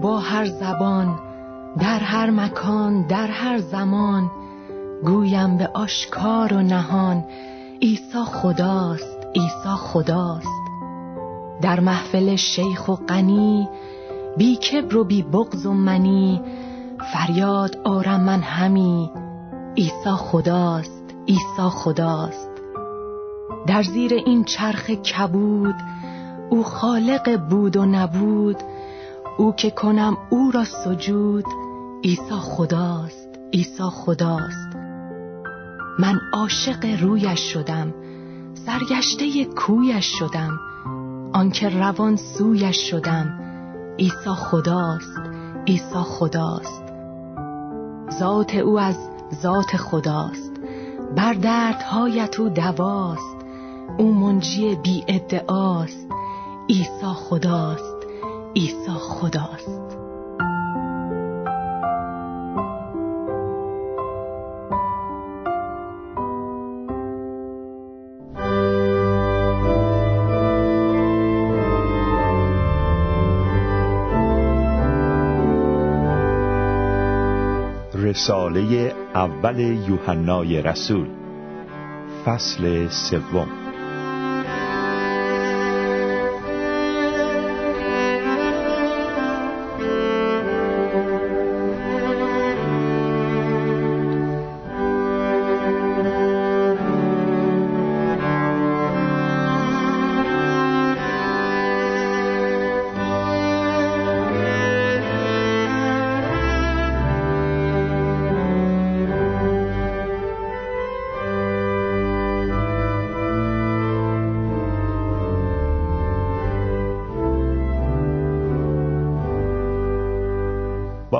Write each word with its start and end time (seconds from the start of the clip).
با 0.00 0.18
هر 0.18 0.46
زبان 0.46 1.18
در 1.78 1.98
هر 1.98 2.30
مکان 2.30 3.06
در 3.06 3.26
هر 3.26 3.58
زمان 3.58 4.30
گویم 5.04 5.56
به 5.56 5.70
آشکار 5.74 6.52
و 6.52 6.62
نهان 6.62 7.24
عیسی 7.82 8.24
خداست 8.24 9.26
عیسی 9.34 9.76
خداست. 9.78 10.60
در 11.62 11.80
محفل 11.80 12.36
شیخ 12.36 12.88
و 12.88 12.94
غنی 12.94 13.68
بی 14.36 14.56
کبر 14.56 14.96
و 14.96 15.04
بی 15.04 15.22
بغض 15.22 15.66
و 15.66 15.72
منی 15.72 16.40
فریاد 17.12 17.78
آرم 17.84 18.20
من 18.20 18.40
همی 18.40 19.10
عیسی 19.76 20.10
خداست 20.16 21.14
عیسی 21.28 21.68
خداست. 21.70 22.50
در 23.66 23.82
زیر 23.82 24.14
این 24.14 24.44
چرخ 24.44 24.90
کبود 24.90 25.74
او 26.50 26.62
خالق 26.62 27.48
بود 27.50 27.76
و 27.76 27.84
نبود 27.84 28.56
او 29.40 29.52
که 29.52 29.70
کنم 29.70 30.16
او 30.30 30.50
را 30.50 30.64
سجود 30.64 31.44
عیسی 32.04 32.34
خداست 32.40 33.28
عیسی 33.52 33.82
خداست. 33.82 34.76
من 35.98 36.20
عاشق 36.32 37.02
رویش 37.02 37.40
شدم 37.52 37.94
سرگشته 38.54 39.44
کویش 39.44 40.06
شدم 40.18 40.60
آنکه 41.32 41.68
روان 41.68 42.16
سویش 42.16 42.90
شدم. 42.90 43.40
عیسی 43.98 44.30
خداست 44.30 45.20
عیسی 45.66 46.02
خداست. 46.04 46.82
ذات 48.18 48.54
او 48.54 48.78
از 48.78 48.96
ذات 49.42 49.76
خداست. 49.76 50.52
بر 51.16 51.32
دردهایت 51.32 52.40
او 52.40 52.48
دواست. 52.48 53.36
او 53.98 54.14
منجی 54.14 54.74
بی 54.74 55.04
ادعاست. 55.08 56.08
عیسی 56.68 57.06
خداست. 57.14 57.89
عیسی 58.56 58.90
خداست. 58.90 59.96
رساله 77.94 78.92
اول 79.14 79.60
یوحنای 79.60 80.62
رسول 80.62 81.08
فصل 82.24 82.88
سوم. 82.88 83.59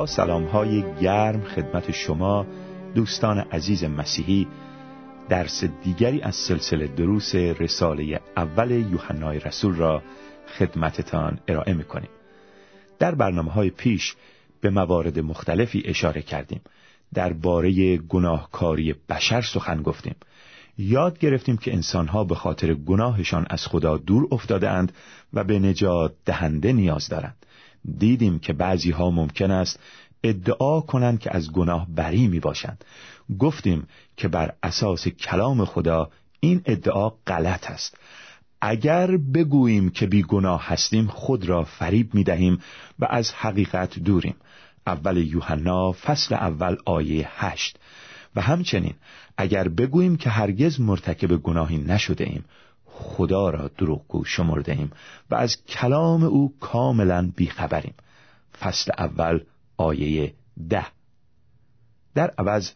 سلام 0.07 0.45
های 0.45 0.85
گرم 1.01 1.43
خدمت 1.43 1.91
شما 1.91 2.47
دوستان 2.95 3.39
عزیز 3.39 3.85
مسیحی 3.85 4.49
درس 5.29 5.65
دیگری 5.65 6.23
از 6.23 6.35
سلسله 6.35 6.87
دروس 6.87 7.35
رساله 7.35 8.21
اول 8.37 8.71
یوحنای 8.71 9.39
رسول 9.39 9.75
را 9.75 10.03
خدمتتان 10.59 11.39
ارائه 11.49 11.75
می‌کنیم. 11.75 12.09
در 12.99 13.15
برنامه 13.15 13.53
های 13.53 13.71
پیش 13.71 14.15
به 14.61 14.71
موارد 14.71 15.19
مختلفی 15.19 15.83
اشاره 15.85 16.23
کردیم. 16.23 16.61
درباره 17.15 17.97
گناهکاری 17.97 18.95
بشر 19.09 19.43
سخن 19.43 19.83
گفتیم. 19.83 20.15
یاد 20.79 21.19
گرفتیم 21.19 21.57
که 21.57 21.73
انسانها 21.73 22.25
به 22.25 22.35
خاطر 22.35 22.75
گناهشان 22.75 23.47
از 23.51 23.67
خدا 23.67 23.97
دور 23.97 24.29
افتاده 24.31 24.71
اند 24.71 24.93
و 25.33 25.45
به 25.45 25.59
نجات 25.59 26.15
دهنده 26.25 26.73
نیاز 26.73 27.09
دارند. 27.09 27.37
دیدیم 27.99 28.39
که 28.39 28.53
بعضی 28.53 28.91
ها 28.91 29.11
ممکن 29.11 29.51
است 29.51 29.81
ادعا 30.25 30.81
کنند 30.81 31.21
که 31.21 31.37
از 31.37 31.53
گناه 31.53 31.87
بری 31.95 32.29
می 32.29 32.41
باشند 32.41 32.85
گفتیم 33.39 33.87
که 34.17 34.29
بر 34.29 34.55
اساس 34.63 35.09
کلام 35.09 35.65
خدا 35.65 36.11
این 36.41 36.63
ادعا 36.65 37.11
غلط 37.27 37.71
است. 37.71 37.97
اگر 38.61 39.17
بگوییم 39.17 39.91
که 39.91 40.07
بی 40.07 40.23
گناه 40.23 40.67
هستیم 40.67 41.07
خود 41.07 41.49
را 41.49 41.65
فریب 41.65 42.15
می 42.15 42.25
دهیم 42.25 42.59
و 42.99 43.07
از 43.11 43.33
حقیقت 43.33 43.99
دوریم. 43.99 44.35
اول 44.87 45.17
یوحنا 45.17 45.93
فصل 45.93 46.35
اول 46.35 46.77
آیه 46.85 47.29
هشت. 47.31 47.79
و 48.37 48.41
همچنین 48.41 48.95
اگر 49.37 49.69
بگوییم 49.69 50.17
که 50.17 50.31
هرگز 50.31 50.81
مرتکب 50.81 51.37
گناهی 51.37 51.79
نشده 51.79 52.25
ایم 52.25 52.45
خدا 53.01 53.51
را 53.51 53.71
دروغگو 53.79 54.25
شمرده 54.25 54.73
ایم 54.73 54.91
و 55.31 55.35
از 55.35 55.65
کلام 55.65 56.25
او 56.25 56.55
کاملا 56.61 57.33
بیخبریم. 57.37 57.95
فصل 58.61 58.93
اول 58.99 59.41
آیه 59.77 60.35
ده. 60.69 60.87
در 62.15 62.31
عوض 62.39 62.71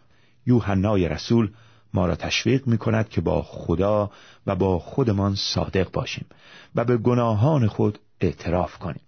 یوحنای 0.47 1.09
رسول 1.09 1.51
ما 1.95 2.07
را 2.07 2.17
تشویق 2.17 2.67
می 2.67 2.79
کند 2.79 3.09
که 3.09 3.21
با 3.21 3.43
خدا 3.43 4.11
و 4.47 4.57
با 4.57 4.79
خودمان 4.79 5.35
صادق 5.35 5.91
باشیم 5.91 6.27
و 6.75 6.85
به 6.85 6.97
گناهان 6.97 7.67
خود 7.67 7.99
اعتراف 8.21 8.79
کنیم. 8.79 9.05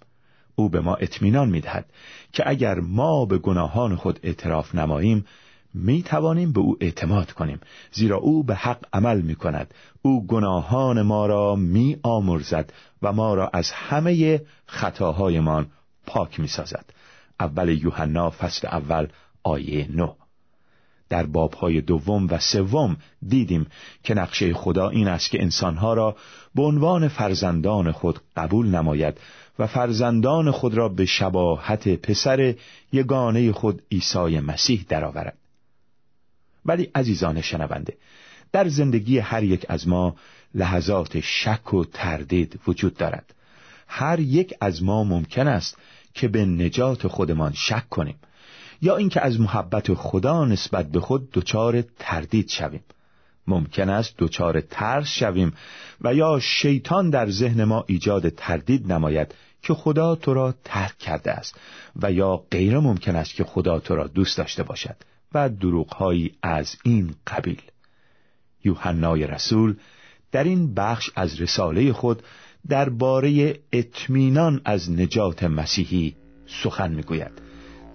او 0.54 0.68
به 0.68 0.80
ما 0.80 0.94
اطمینان 0.94 1.50
می 1.50 1.60
دهد 1.60 1.90
که 2.32 2.42
اگر 2.46 2.80
ما 2.80 3.24
به 3.24 3.38
گناهان 3.38 3.96
خود 3.96 4.20
اعتراف 4.22 4.74
نماییم 4.74 5.26
می 5.76 6.02
توانیم 6.02 6.52
به 6.52 6.60
او 6.60 6.76
اعتماد 6.80 7.32
کنیم 7.32 7.60
زیرا 7.92 8.16
او 8.16 8.44
به 8.44 8.54
حق 8.54 8.84
عمل 8.92 9.20
می 9.20 9.34
کند 9.34 9.74
او 10.02 10.26
گناهان 10.26 11.02
ما 11.02 11.26
را 11.26 11.56
می 11.56 11.96
آمرزد 12.02 12.72
و 13.02 13.12
ما 13.12 13.34
را 13.34 13.50
از 13.52 13.70
همه 13.70 14.40
خطاهایمان 14.66 15.66
پاک 16.06 16.40
می 16.40 16.48
سازد 16.48 16.84
اول 17.40 17.68
یوحنا 17.68 18.30
فصل 18.30 18.66
اول 18.66 19.06
آیه 19.42 19.88
نو 19.90 20.14
در 21.08 21.26
بابهای 21.26 21.80
دوم 21.80 22.26
و 22.30 22.38
سوم 22.38 22.96
دیدیم 23.28 23.66
که 24.02 24.14
نقشه 24.14 24.54
خدا 24.54 24.88
این 24.88 25.08
است 25.08 25.30
که 25.30 25.42
انسانها 25.42 25.94
را 25.94 26.16
به 26.54 26.62
عنوان 26.62 27.08
فرزندان 27.08 27.92
خود 27.92 28.20
قبول 28.36 28.66
نماید 28.66 29.20
و 29.58 29.66
فرزندان 29.66 30.50
خود 30.50 30.74
را 30.74 30.88
به 30.88 31.04
شباهت 31.04 31.88
پسر 31.88 32.54
یگانه 32.92 33.52
خود 33.52 33.82
عیسی 33.92 34.40
مسیح 34.40 34.84
درآورد. 34.88 35.38
ولی 36.66 36.90
عزیزان 36.94 37.40
شنونده 37.40 37.96
در 38.52 38.68
زندگی 38.68 39.18
هر 39.18 39.42
یک 39.42 39.66
از 39.68 39.88
ما 39.88 40.16
لحظات 40.54 41.20
شک 41.20 41.74
و 41.74 41.84
تردید 41.84 42.60
وجود 42.66 42.96
دارد. 42.96 43.34
هر 43.88 44.20
یک 44.20 44.54
از 44.60 44.82
ما 44.82 45.04
ممکن 45.04 45.48
است 45.48 45.78
که 46.14 46.28
به 46.28 46.44
نجات 46.44 47.06
خودمان 47.06 47.52
شک 47.52 47.88
کنیم 47.88 48.18
یا 48.82 48.96
اینکه 48.96 49.20
از 49.20 49.40
محبت 49.40 49.94
خدا 49.94 50.44
نسبت 50.44 50.90
به 50.90 51.00
خود 51.00 51.30
دچار 51.30 51.82
تردید 51.98 52.48
شویم. 52.48 52.84
ممکن 53.46 53.88
است 53.88 54.14
دچار 54.18 54.60
ترس 54.60 55.08
شویم 55.08 55.52
و 56.00 56.14
یا 56.14 56.38
شیطان 56.40 57.10
در 57.10 57.30
ذهن 57.30 57.64
ما 57.64 57.84
ایجاد 57.86 58.28
تردید 58.28 58.92
نماید 58.92 59.34
که 59.62 59.74
خدا 59.74 60.14
تو 60.14 60.34
را 60.34 60.54
ترک 60.64 60.98
کرده 60.98 61.32
است 61.32 61.54
و 62.02 62.12
یا 62.12 62.44
غیر 62.50 62.78
ممکن 62.78 63.16
است 63.16 63.34
که 63.34 63.44
خدا 63.44 63.78
تو 63.80 63.96
را 63.96 64.06
دوست 64.06 64.38
داشته 64.38 64.62
باشد. 64.62 64.96
دروغهایی 65.36 66.32
از 66.42 66.76
این 66.84 67.14
قبیل. 67.26 67.62
یوحنای 68.64 69.26
رسول 69.26 69.76
در 70.32 70.44
این 70.44 70.74
بخش 70.74 71.10
از 71.16 71.40
رساله 71.40 71.92
خود 71.92 72.22
درباره 72.68 73.58
اطمینان 73.72 74.60
از 74.64 74.90
نجات 74.90 75.44
مسیحی 75.44 76.16
سخن 76.62 76.92
می‌گوید. 76.92 77.32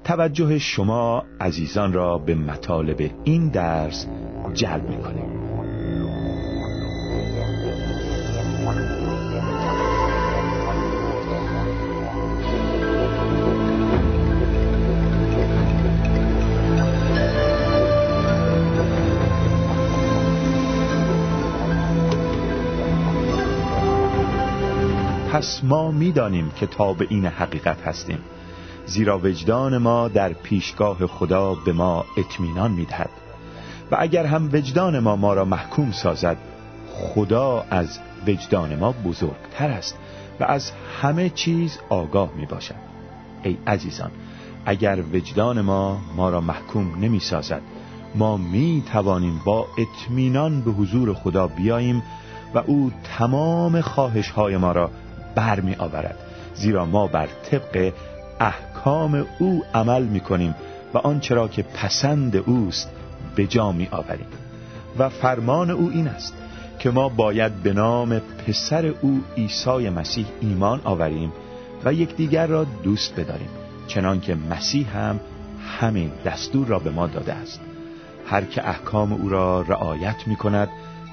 توجه 0.04 0.60
شما 0.60 1.26
عزیزان 1.40 1.94
را 1.94 2.18
به 2.18 2.36
مطالب 2.36 3.12
این 3.24 3.50
درس 3.50 4.06
جلب 4.54 4.90
می‌کنیم. 4.90 5.42
پس 25.32 25.64
ما 25.64 25.92
می‌دانیم 25.92 26.52
که 26.52 26.68
تا 26.68 26.94
به 26.94 27.08
این 27.10 27.26
حقیقت 27.26 27.82
هستیم. 27.88 28.20
زیرا 28.86 29.20
وجدان 29.20 29.78
ما 29.78 30.08
در 30.08 30.34
پیشگاه 30.34 31.08
خدا 31.08 31.56
به 31.56 31.74
ما 31.74 32.06
اطمینان 32.18 32.72
می‌دهد. 32.72 33.10
و 33.92 33.96
اگر 34.00 34.26
هم 34.26 34.50
وجدان 34.54 35.00
ما 35.00 35.16
ما 35.16 35.34
را 35.34 35.46
محکوم 35.46 35.92
سازد 35.92 36.38
خدا 36.94 37.66
از 37.70 38.00
وجدان 38.28 38.76
ما 38.76 38.92
بزرگتر 38.92 39.70
است 39.70 39.98
و 40.40 40.44
از 40.44 40.72
همه 41.02 41.30
چیز 41.30 41.80
آگاه 41.90 42.30
می 42.36 42.46
باشد 42.46 42.76
ای 43.44 43.58
عزیزان 43.68 44.12
اگر 44.66 45.04
وجدان 45.14 45.62
ما 45.62 46.02
ما 46.16 46.30
را 46.30 46.42
محکوم 46.42 47.00
نمی 47.02 47.20
سازد 47.20 47.62
ما 48.16 48.38
می 48.38 48.84
توانیم 48.92 49.42
با 49.46 49.68
اطمینان 49.78 50.62
به 50.62 50.72
حضور 50.72 51.14
خدا 51.14 51.48
بیاییم 51.48 52.04
و 52.54 52.58
او 52.58 52.92
تمام 53.18 53.82
خواهش 53.82 54.30
های 54.30 54.58
ما 54.58 54.72
را 54.72 54.90
برمی 55.36 55.76
آورد 55.76 56.16
زیرا 56.56 56.86
ما 56.86 57.08
بر 57.08 57.28
طبق 57.52 57.94
احکام 58.40 59.28
او 59.40 59.64
عمل 59.74 60.04
می 60.04 60.20
کنیم 60.20 60.56
و 60.94 60.98
آنچه 60.98 61.36
را 61.36 61.48
که 61.48 61.64
پسند 61.64 62.36
اوست 62.36 62.92
به 63.36 63.48
جا 63.48 63.72
می 63.72 63.88
آوریم 63.92 64.28
و 65.00 65.10
فرمان 65.10 65.70
او 65.70 65.90
این 65.94 66.08
است 66.08 66.34
که 66.80 66.90
ما 66.90 67.10
باید 67.10 67.64
به 67.64 67.74
نام 67.74 68.20
پسر 68.20 68.86
او 68.86 69.24
عیسی 69.38 69.90
مسیح 69.90 70.26
ایمان 70.42 70.82
آوریم 70.84 71.34
و 71.86 71.94
یکدیگر 71.94 72.48
را 72.48 72.64
دوست 72.64 73.20
بداریم 73.20 73.50
چنانکه 73.88 74.36
مسیح 74.36 74.98
هم 74.98 75.20
همین 75.80 76.12
دستور 76.26 76.68
را 76.68 76.80
به 76.80 76.92
ما 76.92 77.08
داده 77.08 77.34
است. 77.34 77.62
هر 78.26 78.46
که 78.46 78.70
احکام 78.70 79.14
او 79.14 79.30
را 79.30 79.62
رعایت 79.62 80.28
می 80.28 80.36
کند 80.36 80.70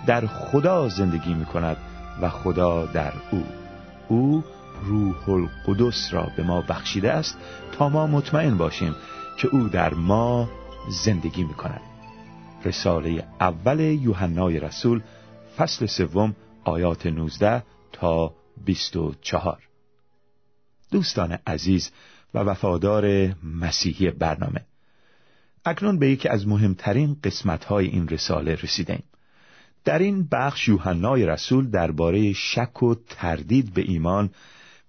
در 0.06 0.26
خدا 0.26 0.88
زندگی 0.88 1.34
می 1.34 1.44
کند 1.44 1.76
و 2.22 2.28
خدا 2.28 2.86
در 2.86 3.12
او 3.30 3.44
او 4.08 4.44
روح 4.84 5.28
القدس 5.28 6.08
را 6.12 6.30
به 6.36 6.42
ما 6.42 6.60
بخشیده 6.60 7.12
است 7.12 7.38
تا 7.72 7.88
ما 7.88 8.06
مطمئن 8.06 8.56
باشیم 8.56 8.94
که 9.38 9.48
او 9.48 9.68
در 9.68 9.94
ما 9.94 10.48
زندگی 11.04 11.44
می 11.44 11.54
کند 11.54 11.80
رساله 12.64 13.24
اول 13.40 13.80
یوحنای 13.80 14.60
رسول 14.60 15.02
فصل 15.56 15.86
سوم 15.86 16.36
آیات 16.64 17.06
19 17.06 17.62
تا 17.92 18.34
24 18.64 19.58
دوستان 20.90 21.38
عزیز 21.46 21.90
و 22.34 22.38
وفادار 22.38 23.34
مسیحی 23.42 24.10
برنامه 24.10 24.64
اکنون 25.64 25.98
به 25.98 26.10
یکی 26.10 26.28
از 26.28 26.48
مهمترین 26.48 27.16
قسمت‌های 27.24 27.86
این 27.86 28.08
رساله 28.08 28.54
رسیدیم 28.54 29.02
در 29.84 29.98
این 29.98 30.28
بخش 30.32 30.68
یوحنای 30.68 31.26
رسول 31.26 31.70
درباره 31.70 32.32
شک 32.32 32.82
و 32.82 32.94
تردید 33.08 33.74
به 33.74 33.82
ایمان 33.82 34.30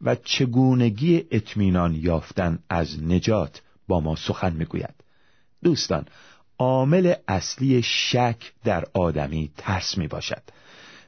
و 0.01 0.15
چگونگی 0.15 1.25
اطمینان 1.31 1.95
یافتن 1.95 2.59
از 2.69 3.03
نجات 3.03 3.61
با 3.87 3.99
ما 3.99 4.15
سخن 4.15 4.53
می‌گوید. 4.53 4.95
دوستان 5.63 6.05
عامل 6.59 7.13
اصلی 7.27 7.81
شک 7.81 8.51
در 8.63 8.85
آدمی 8.93 9.51
ترس 9.57 9.97
می 9.97 10.07
باشد 10.07 10.41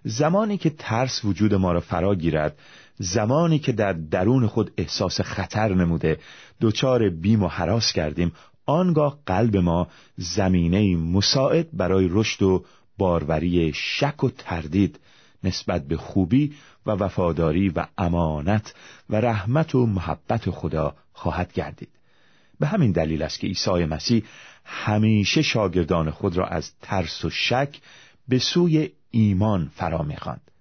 زمانی 0.04 0.58
که 0.58 0.70
ترس 0.70 1.26
وجود 1.26 1.54
ما 1.54 1.72
را 1.72 1.80
فرا 1.80 2.16
گیرد 2.16 2.60
زمانی 2.96 3.60
که 3.60 3.72
در 3.72 3.94
درون 3.94 4.48
خود 4.48 4.72
احساس 4.78 5.22
خطر 5.22 5.74
نموده 5.74 6.20
دچار 6.62 7.10
بیم 7.10 7.44
و 7.44 7.48
حراس 7.48 7.94
کردیم 7.94 8.32
آنگاه 8.66 9.20
قلب 9.26 9.58
ما 9.58 9.88
زمینه 10.18 10.96
مساعد 10.96 11.68
برای 11.74 12.08
رشد 12.12 12.44
و 12.44 12.66
باروری 13.02 13.74
شک 13.76 14.24
و 14.24 14.30
تردید 14.30 15.00
نسبت 15.44 15.88
به 15.88 15.98
خوبی 15.98 16.54
و 16.86 16.92
وفاداری 16.92 17.70
و 17.70 17.86
امانت 17.98 18.74
و 19.10 19.16
رحمت 19.16 19.76
و 19.76 19.86
محبت 19.86 20.50
خدا 20.50 20.96
خواهد 21.14 21.54
گردید. 21.54 21.90
به 22.60 22.68
همین 22.68 22.92
دلیل 22.92 23.24
است 23.24 23.40
که 23.40 23.48
عیسی 23.48 23.86
مسیح 23.86 24.24
همیشه 24.66 25.42
شاگردان 25.42 26.12
خود 26.12 26.38
را 26.38 26.48
از 26.48 26.72
ترس 26.82 27.26
و 27.26 27.30
شک 27.30 27.80
به 28.28 28.40
سوی 28.40 28.90
ایمان 29.12 29.72
فرا 29.76 30.02
می‌خواند. 30.02 30.52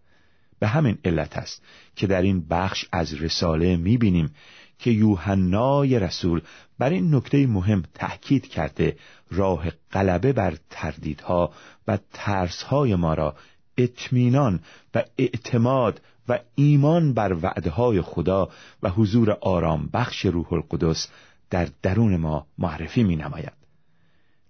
به 0.58 0.68
همین 0.68 0.98
علت 1.04 1.36
است 1.36 1.62
که 1.96 2.06
در 2.06 2.22
این 2.22 2.48
بخش 2.48 2.84
از 2.92 3.14
رساله 3.14 3.76
می‌بینیم 3.76 4.34
که 4.78 4.90
یوحنای 4.90 5.98
رسول 5.98 6.40
بر 6.80 6.90
این 6.90 7.14
نکته 7.14 7.46
مهم 7.46 7.82
تأکید 7.94 8.48
کرده 8.48 8.96
راه 9.30 9.70
غلبه 9.92 10.32
بر 10.32 10.56
تردیدها 10.70 11.52
و 11.88 11.98
ترسهای 12.12 12.94
ما 12.94 13.14
را 13.14 13.36
اطمینان 13.78 14.60
و 14.94 15.04
اعتماد 15.18 16.00
و 16.28 16.38
ایمان 16.54 17.14
بر 17.14 17.36
وعدهای 17.42 18.00
خدا 18.00 18.48
و 18.82 18.90
حضور 18.90 19.30
آرام 19.30 19.90
بخش 19.92 20.24
روح 20.26 20.52
القدس 20.52 21.08
در 21.50 21.68
درون 21.82 22.16
ما 22.16 22.46
معرفی 22.58 23.02
می 23.02 23.16
نماید. 23.16 23.52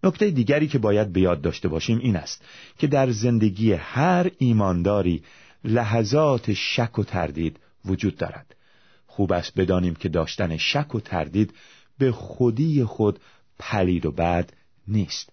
نکته 0.04 0.30
دیگری 0.30 0.68
که 0.68 0.78
باید 0.78 1.12
به 1.12 1.20
یاد 1.20 1.40
داشته 1.40 1.68
باشیم 1.68 1.98
این 1.98 2.16
است 2.16 2.44
که 2.78 2.86
در 2.86 3.10
زندگی 3.10 3.72
هر 3.72 4.30
ایمانداری 4.38 5.22
لحظات 5.64 6.52
شک 6.52 6.98
و 6.98 7.04
تردید 7.04 7.60
وجود 7.84 8.16
دارد 8.16 8.56
خوب 9.06 9.32
است 9.32 9.60
بدانیم 9.60 9.94
که 9.94 10.08
داشتن 10.08 10.56
شک 10.56 10.94
و 10.94 11.00
تردید 11.00 11.54
به 12.00 12.12
خودی 12.12 12.84
خود 12.84 13.20
پلید 13.58 14.06
و 14.06 14.12
بد 14.12 14.52
نیست. 14.88 15.32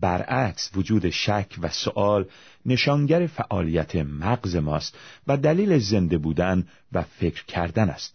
برعکس 0.00 0.70
وجود 0.74 1.10
شک 1.10 1.58
و 1.62 1.68
سؤال 1.68 2.26
نشانگر 2.66 3.26
فعالیت 3.26 3.96
مغز 3.96 4.56
ماست 4.56 4.98
و 5.26 5.36
دلیل 5.36 5.78
زنده 5.78 6.18
بودن 6.18 6.66
و 6.92 7.02
فکر 7.02 7.44
کردن 7.44 7.90
است. 7.90 8.14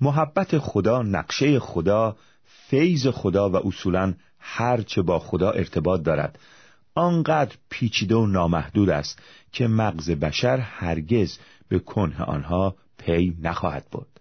محبت 0.00 0.58
خدا 0.58 1.02
نقشه 1.02 1.58
خدا 1.58 2.16
فیض 2.44 3.06
خدا 3.06 3.50
و 3.50 3.66
اصولا 3.66 4.14
هرچه 4.38 5.02
با 5.02 5.18
خدا 5.18 5.50
ارتباط 5.50 6.02
دارد. 6.02 6.38
آنقدر 6.94 7.56
پیچیده 7.70 8.14
و 8.14 8.26
نامحدود 8.26 8.90
است 8.90 9.18
که 9.52 9.66
مغز 9.66 10.10
بشر 10.10 10.58
هرگز 10.58 11.38
به 11.68 11.78
کنه 11.78 12.22
آنها 12.22 12.76
پی 12.98 13.36
نخواهد 13.42 13.86
بود 13.90 14.11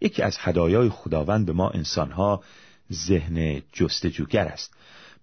یکی 0.00 0.22
از 0.22 0.36
هدایای 0.40 0.88
خداوند 0.88 1.46
به 1.46 1.52
ما 1.52 1.70
انسانها 1.70 2.42
ذهن 2.92 3.62
جستجوگر 3.72 4.46
است. 4.46 4.74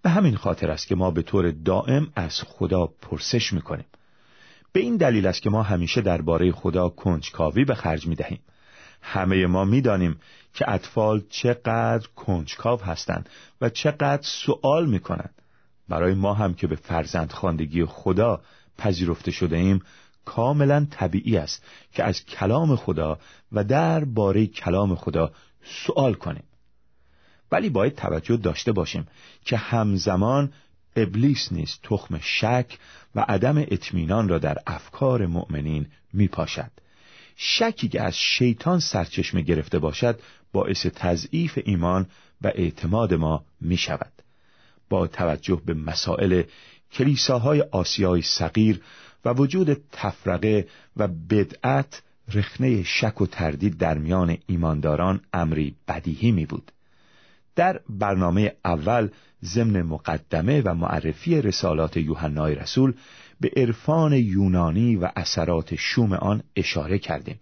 به 0.01 0.09
همین 0.09 0.35
خاطر 0.35 0.71
است 0.71 0.87
که 0.87 0.95
ما 0.95 1.11
به 1.11 1.21
طور 1.21 1.51
دائم 1.51 2.11
از 2.15 2.41
خدا 2.41 2.87
پرسش 2.87 3.53
می‌کنیم. 3.53 3.85
به 4.71 4.79
این 4.79 4.97
دلیل 4.97 5.27
است 5.27 5.41
که 5.41 5.49
ما 5.49 5.63
همیشه 5.63 6.01
درباره 6.01 6.51
خدا 6.51 6.89
کنجکاوی 6.89 7.65
به 7.65 7.75
خرج 7.75 8.07
می‌دهیم. 8.07 8.39
همه 9.01 9.47
ما 9.47 9.65
می‌دانیم 9.65 10.19
که 10.53 10.71
اطفال 10.71 11.23
چقدر 11.29 12.07
کنجکاو 12.15 12.81
هستند 12.81 13.29
و 13.61 13.69
چقدر 13.69 14.21
سوال 14.21 14.89
می‌کنند. 14.89 15.41
برای 15.89 16.13
ما 16.13 16.33
هم 16.33 16.53
که 16.53 16.67
به 16.67 16.75
فرزند 16.75 17.31
خاندگی 17.31 17.85
خدا 17.85 18.41
پذیرفته 18.77 19.31
شده 19.31 19.55
ایم 19.55 19.81
کاملا 20.27 20.87
طبیعی 20.91 21.37
است 21.37 21.63
که 21.91 22.03
از 22.03 22.25
کلام 22.25 22.75
خدا 22.75 23.19
و 23.51 23.63
در 23.63 24.05
باره 24.05 24.47
کلام 24.47 24.95
خدا 24.95 25.31
سوال 25.63 26.13
کنیم 26.13 26.43
ولی 27.51 27.69
باید 27.69 27.95
توجه 27.95 28.37
داشته 28.37 28.71
باشیم 28.71 29.07
که 29.45 29.57
همزمان 29.57 30.53
ابلیس 30.95 31.51
نیست 31.51 31.79
تخم 31.83 32.19
شک 32.21 32.77
و 33.15 33.25
عدم 33.27 33.57
اطمینان 33.57 34.29
را 34.29 34.37
در 34.37 34.57
افکار 34.67 35.25
مؤمنین 35.25 35.87
میپاشد 36.13 36.71
شکی 37.35 37.87
که 37.87 38.01
از 38.01 38.17
شیطان 38.17 38.79
سرچشمه 38.79 39.41
گرفته 39.41 39.79
باشد 39.79 40.19
باعث 40.51 40.85
تضعیف 40.85 41.59
ایمان 41.65 42.07
و 42.41 42.47
اعتماد 42.47 43.13
ما 43.13 43.45
می 43.61 43.77
شود. 43.77 44.11
با 44.89 45.07
توجه 45.07 45.61
به 45.65 45.73
مسائل 45.73 46.43
کلیساهای 46.91 47.61
آسیای 47.61 48.21
صغیر 48.21 48.81
و 49.25 49.33
وجود 49.33 49.77
تفرقه 49.91 50.67
و 50.97 51.07
بدعت 51.07 52.01
رخنه 52.33 52.83
شک 52.83 53.21
و 53.21 53.25
تردید 53.25 53.77
در 53.77 53.97
میان 53.97 54.37
ایمانداران 54.45 55.21
امری 55.33 55.75
بدیهی 55.87 56.31
می 56.31 56.45
بود. 56.45 56.71
در 57.55 57.79
برنامه 57.89 58.53
اول 58.65 59.09
ضمن 59.43 59.81
مقدمه 59.81 60.61
و 60.61 60.73
معرفی 60.73 61.41
رسالات 61.41 61.97
یوحنای 61.97 62.55
رسول 62.55 62.93
به 63.41 63.51
عرفان 63.55 64.13
یونانی 64.13 64.95
و 64.95 65.09
اثرات 65.15 65.75
شوم 65.75 66.13
آن 66.13 66.43
اشاره 66.55 66.99
کردیم 66.99 67.39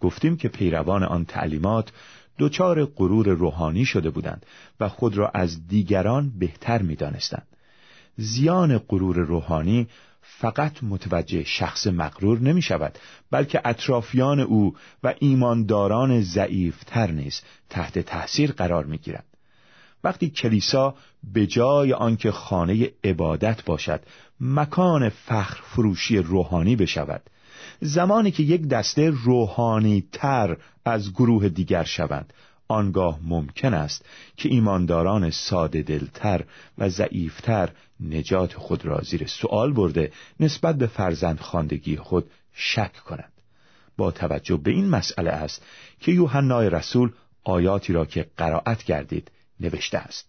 گفتیم 0.00 0.36
که 0.36 0.48
پیروان 0.48 1.02
آن 1.02 1.24
تعلیمات 1.24 1.92
دچار 2.38 2.84
غرور 2.84 3.28
روحانی 3.28 3.84
شده 3.84 4.10
بودند 4.10 4.46
و 4.80 4.88
خود 4.88 5.16
را 5.16 5.28
از 5.28 5.68
دیگران 5.68 6.32
بهتر 6.38 6.82
می‌دانستند 6.82 7.46
زیان 8.16 8.78
غرور 8.78 9.16
روحانی 9.16 9.88
فقط 10.36 10.82
متوجه 10.82 11.44
شخص 11.44 11.86
مغرور 11.86 12.38
نمی 12.40 12.62
شود 12.62 12.98
بلکه 13.30 13.60
اطرافیان 13.64 14.40
او 14.40 14.76
و 15.02 15.14
ایمانداران 15.18 16.20
ضعیفتر 16.22 17.10
نیز 17.10 17.42
تحت 17.70 17.98
تأثیر 17.98 18.52
قرار 18.52 18.84
می 18.84 18.98
گیرند. 18.98 19.24
وقتی 20.04 20.30
کلیسا 20.30 20.94
به 21.32 21.46
جای 21.46 21.92
آنکه 21.92 22.30
خانه 22.30 22.90
عبادت 23.04 23.64
باشد 23.64 24.00
مکان 24.40 25.08
فخر 25.08 25.60
فروشی 25.62 26.18
روحانی 26.18 26.76
بشود 26.76 27.22
زمانی 27.80 28.30
که 28.30 28.42
یک 28.42 28.68
دسته 28.68 29.10
روحانی 29.10 30.04
تر 30.12 30.56
از 30.84 31.12
گروه 31.12 31.48
دیگر 31.48 31.84
شوند 31.84 32.32
آنگاه 32.68 33.18
ممکن 33.22 33.74
است 33.74 34.04
که 34.36 34.48
ایمانداران 34.48 35.30
ساده 35.30 35.82
دلتر 35.82 36.44
و 36.78 36.88
ضعیفتر 36.88 37.70
نجات 38.00 38.54
خود 38.54 38.86
را 38.86 39.00
زیر 39.00 39.26
سوال 39.26 39.72
برده 39.72 40.12
نسبت 40.40 40.76
به 40.76 40.86
فرزند 40.86 41.40
خاندگی 41.40 41.96
خود 41.96 42.30
شک 42.52 42.92
کنند. 42.92 43.32
با 43.96 44.10
توجه 44.10 44.56
به 44.56 44.70
این 44.70 44.88
مسئله 44.88 45.30
است 45.30 45.62
که 46.00 46.12
یوحنای 46.12 46.70
رسول 46.70 47.12
آیاتی 47.44 47.92
را 47.92 48.04
که 48.04 48.26
قرائت 48.36 48.82
کردید 48.82 49.30
نوشته 49.60 49.98
است. 49.98 50.28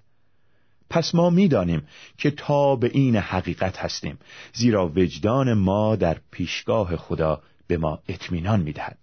پس 0.90 1.16
ما 1.16 1.30
می‌دانیم 1.30 1.88
که 2.18 2.32
تا 2.32 2.76
به 2.76 2.92
این 2.94 3.16
حقیقت 3.16 3.78
هستیم 3.78 4.18
زیرا 4.54 4.88
وجدان 4.88 5.54
ما 5.54 5.96
در 5.96 6.18
پیشگاه 6.32 6.96
خدا 6.96 7.42
به 7.68 7.78
ما 7.78 8.00
اطمینان 8.08 8.62
می‌دهد. 8.62 8.98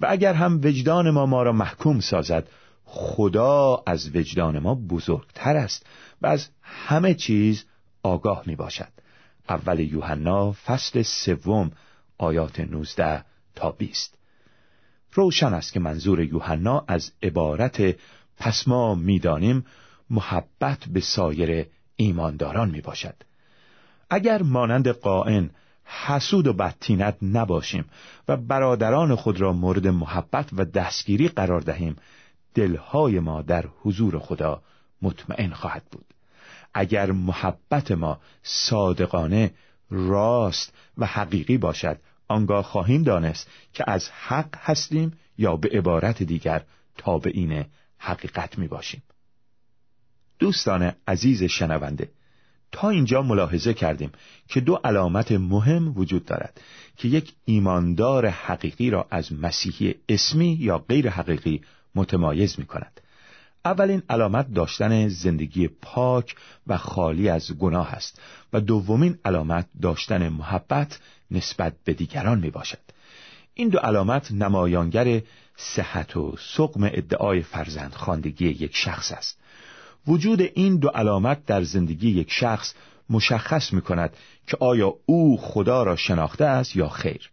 و 0.00 0.06
اگر 0.10 0.34
هم 0.34 0.60
وجدان 0.64 1.10
ما 1.10 1.26
ما 1.26 1.42
را 1.42 1.52
محکوم 1.52 2.00
سازد 2.00 2.48
خدا 2.84 3.82
از 3.86 4.16
وجدان 4.16 4.58
ما 4.58 4.74
بزرگتر 4.74 5.56
است 5.56 5.86
و 6.22 6.26
از 6.26 6.48
همه 6.62 7.14
چیز 7.14 7.64
آگاه 8.02 8.42
می 8.46 8.56
باشد. 8.56 8.92
اول 9.48 9.80
یوحنا 9.80 10.52
فصل 10.52 11.02
سوم 11.02 11.72
آیات 12.18 12.60
19 12.60 13.24
تا 13.54 13.70
20 13.70 14.18
روشن 15.12 15.54
است 15.54 15.72
که 15.72 15.80
منظور 15.80 16.20
یوحنا 16.20 16.84
از 16.88 17.12
عبارت 17.22 17.96
پس 18.38 18.68
ما 18.68 18.94
می‌دانیم 18.94 19.66
محبت 20.10 20.84
به 20.88 21.00
سایر 21.00 21.66
ایمانداران 21.96 22.70
می 22.70 22.80
باشد. 22.80 23.14
اگر 24.10 24.42
مانند 24.42 24.88
قائن 24.88 25.50
حسود 25.84 26.46
و 26.46 26.52
بدتینت 26.52 27.16
نباشیم 27.22 27.84
و 28.28 28.36
برادران 28.36 29.14
خود 29.14 29.40
را 29.40 29.52
مورد 29.52 29.86
محبت 29.86 30.48
و 30.52 30.64
دستگیری 30.64 31.28
قرار 31.28 31.60
دهیم 31.60 31.96
دلهای 32.54 33.20
ما 33.20 33.42
در 33.42 33.64
حضور 33.82 34.18
خدا 34.18 34.62
مطمئن 35.02 35.50
خواهد 35.50 35.84
بود. 35.90 36.04
اگر 36.74 37.12
محبت 37.12 37.92
ما 37.92 38.20
صادقانه 38.42 39.54
راست 39.90 40.72
و 40.98 41.06
حقیقی 41.06 41.58
باشد 41.58 41.98
آنگاه 42.28 42.64
خواهیم 42.64 43.02
دانست 43.02 43.50
که 43.72 43.84
از 43.86 44.10
حق 44.10 44.56
هستیم 44.58 45.12
یا 45.38 45.56
به 45.56 45.68
عبارت 45.68 46.22
دیگر 46.22 46.64
تابعین 46.98 47.64
حقیقت 47.98 48.58
می 48.58 48.68
باشیم. 48.68 49.02
دوستان 50.38 50.92
عزیز 51.08 51.42
شنونده 51.42 52.10
تا 52.72 52.90
اینجا 52.90 53.22
ملاحظه 53.22 53.74
کردیم 53.74 54.12
که 54.48 54.60
دو 54.60 54.74
علامت 54.84 55.32
مهم 55.32 55.98
وجود 55.98 56.24
دارد 56.24 56.60
که 56.96 57.08
یک 57.08 57.32
ایماندار 57.44 58.26
حقیقی 58.26 58.90
را 58.90 59.06
از 59.10 59.32
مسیحی 59.32 59.94
اسمی 60.08 60.56
یا 60.60 60.78
غیر 60.78 61.10
حقیقی 61.10 61.60
متمایز 61.94 62.58
می 62.58 62.66
کند 62.66 63.00
اولین 63.64 64.02
علامت 64.10 64.54
داشتن 64.54 65.08
زندگی 65.08 65.68
پاک 65.68 66.36
و 66.66 66.76
خالی 66.76 67.28
از 67.28 67.52
گناه 67.58 67.92
است 67.92 68.20
و 68.52 68.60
دومین 68.60 69.18
علامت 69.24 69.66
داشتن 69.82 70.28
محبت 70.28 70.98
نسبت 71.30 71.74
به 71.84 71.94
دیگران 71.94 72.38
می 72.38 72.50
باشد 72.50 72.78
این 73.54 73.68
دو 73.68 73.78
علامت 73.78 74.32
نمایانگر 74.32 75.22
صحت 75.56 76.16
و 76.16 76.36
سقم 76.56 76.84
ادعای 76.84 77.42
فرزند 77.42 77.92
خاندگی 77.92 78.48
یک 78.48 78.76
شخص 78.76 79.12
است. 79.12 79.38
وجود 80.06 80.40
این 80.54 80.76
دو 80.76 80.88
علامت 80.88 81.46
در 81.46 81.62
زندگی 81.62 82.10
یک 82.10 82.30
شخص 82.30 82.74
مشخص 83.10 83.72
می 83.72 83.80
کند 83.80 84.16
که 84.46 84.56
آیا 84.60 84.94
او 85.06 85.38
خدا 85.40 85.82
را 85.82 85.96
شناخته 85.96 86.44
است 86.44 86.76
یا 86.76 86.88
خیر. 86.88 87.30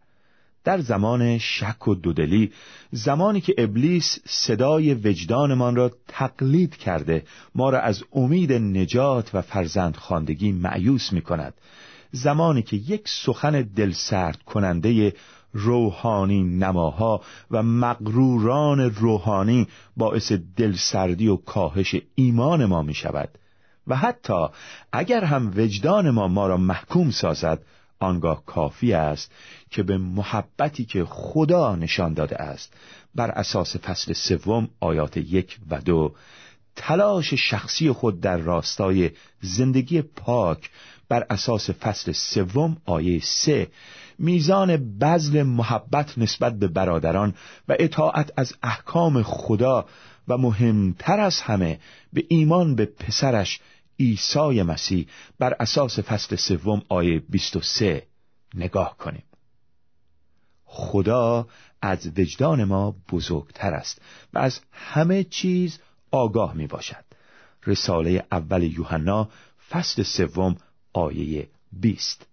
در 0.64 0.82
زمان 0.82 1.38
شک 1.38 1.88
و 1.88 1.96
دودلی 1.96 2.52
زمانی 2.92 3.42
که 3.42 3.56
ابلیس 3.58 4.20
صدای 4.26 4.94
وجدانمان 4.94 5.76
را 5.76 5.92
تقلید 6.08 6.76
کرده 6.76 7.24
ما 7.56 7.70
را 7.70 7.80
از 7.80 8.04
امید 8.14 8.54
نجات 8.54 9.36
و 9.36 9.42
فرزند 9.42 9.96
خاندگی 9.96 10.52
معیوس 10.52 11.14
می 11.14 11.22
کند 11.22 11.54
زمانی 12.12 12.62
که 12.62 12.78
یک 12.78 13.02
سخن 13.08 13.62
دلسرد 13.62 14.44
کننده 14.44 15.14
روحانی 15.54 16.44
نماها 16.44 17.22
و 17.52 17.64
مغروران 17.64 18.80
روحانی 18.80 19.68
باعث 19.98 20.32
دلسردی 20.32 21.28
و 21.28 21.36
کاهش 21.36 21.96
ایمان 22.16 22.66
ما 22.66 22.82
می 22.82 22.94
شود 22.94 23.30
و 23.88 23.96
حتی 23.96 24.48
اگر 24.92 25.24
هم 25.24 25.54
وجدان 25.56 26.10
ما 26.10 26.28
ما 26.28 26.48
را 26.48 26.58
محکوم 26.58 27.12
سازد 27.12 27.64
آنگاه 28.02 28.46
کافی 28.46 28.94
است 28.94 29.32
که 29.70 29.84
به 29.84 29.98
محبتی 29.98 30.86
که 30.86 31.06
خدا 31.06 31.76
نشان 31.76 32.14
داده 32.14 32.36
است 32.36 32.74
بر 33.16 33.32
اساس 33.32 33.76
فصل 33.76 34.14
سوم 34.14 34.70
آیات 34.80 35.18
یک 35.18 35.58
و 35.70 35.82
دو 35.82 36.16
تلاش 36.76 37.34
شخصی 37.34 37.92
خود 37.92 38.22
در 38.22 38.38
راستای 38.38 39.12
زندگی 39.42 40.02
پاک 40.02 40.70
بر 41.10 41.26
اساس 41.30 41.70
فصل 41.70 42.12
سوم 42.12 42.78
آیه 42.86 43.22
سه 43.24 43.68
میزان 44.20 44.98
بذل 45.00 45.44
محبت 45.44 46.18
نسبت 46.18 46.60
به 46.60 46.68
برادران 46.68 47.34
و 47.68 47.76
اطاعت 47.80 48.32
از 48.38 48.54
احکام 48.64 49.24
خدا 49.24 49.86
و 50.28 50.38
مهمتر 50.38 51.20
از 51.20 51.42
همه 51.42 51.80
به 52.14 52.26
ایمان 52.28 52.76
به 52.76 52.86
پسرش 52.86 53.60
عیسی 54.00 54.64
مسیح 54.64 55.08
بر 55.40 55.56
اساس 55.60 56.00
فصل 56.00 56.36
سوم 56.36 56.82
آیه 56.90 57.20
23 57.20 58.08
نگاه 58.54 58.98
کنیم. 58.98 59.24
خدا 60.66 61.48
از 61.82 62.08
وجدان 62.20 62.64
ما 62.64 62.96
بزرگتر 63.12 63.74
است 63.74 64.02
و 64.34 64.40
از 64.40 64.60
همه 64.72 65.24
چیز 65.24 65.80
آگاه 66.12 66.54
می 66.54 66.68
باشد. 66.68 67.06
رساله 67.68 68.26
اول 68.32 68.64
یوحنا 68.64 69.30
فصل 69.70 70.04
سوم 70.04 70.58
آیه 70.94 71.50
20 71.72 72.28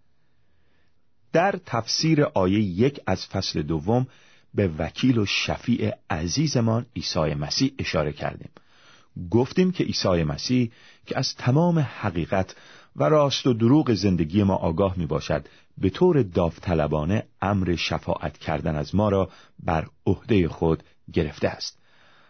در 1.33 1.61
تفسیر 1.67 2.25
آیه 2.25 2.61
یک 2.61 3.01
از 3.07 3.27
فصل 3.27 3.63
دوم 3.63 4.07
به 4.55 4.69
وکیل 4.69 5.19
و 5.19 5.27
شفیع 5.27 5.93
عزیزمان 6.11 6.87
عیسی 6.97 7.35
مسیح 7.35 7.73
اشاره 7.79 8.13
کردیم. 8.13 8.51
گفتیم 9.31 9.73
که 9.73 9.85
عیسی 9.85 10.25
مسیح 10.25 10.73
که 11.09 11.19
از 11.19 11.35
تمام 11.35 11.79
حقیقت 11.79 12.57
و 12.97 13.05
راست 13.05 13.47
و 13.47 13.53
دروغ 13.53 13.95
زندگی 13.95 14.43
ما 14.43 14.55
آگاه 14.55 14.95
می 14.97 15.07
باشد 15.07 15.47
به 15.79 15.91
طور 15.91 16.23
داوطلبانه 16.23 17.25
امر 17.43 17.77
شفاعت 17.77 18.39
کردن 18.39 18.77
از 18.77 18.95
ما 18.95 19.09
را 19.09 19.31
بر 19.65 19.87
عهده 20.07 20.49
خود 20.49 20.83
گرفته 21.13 21.49
است. 21.49 21.79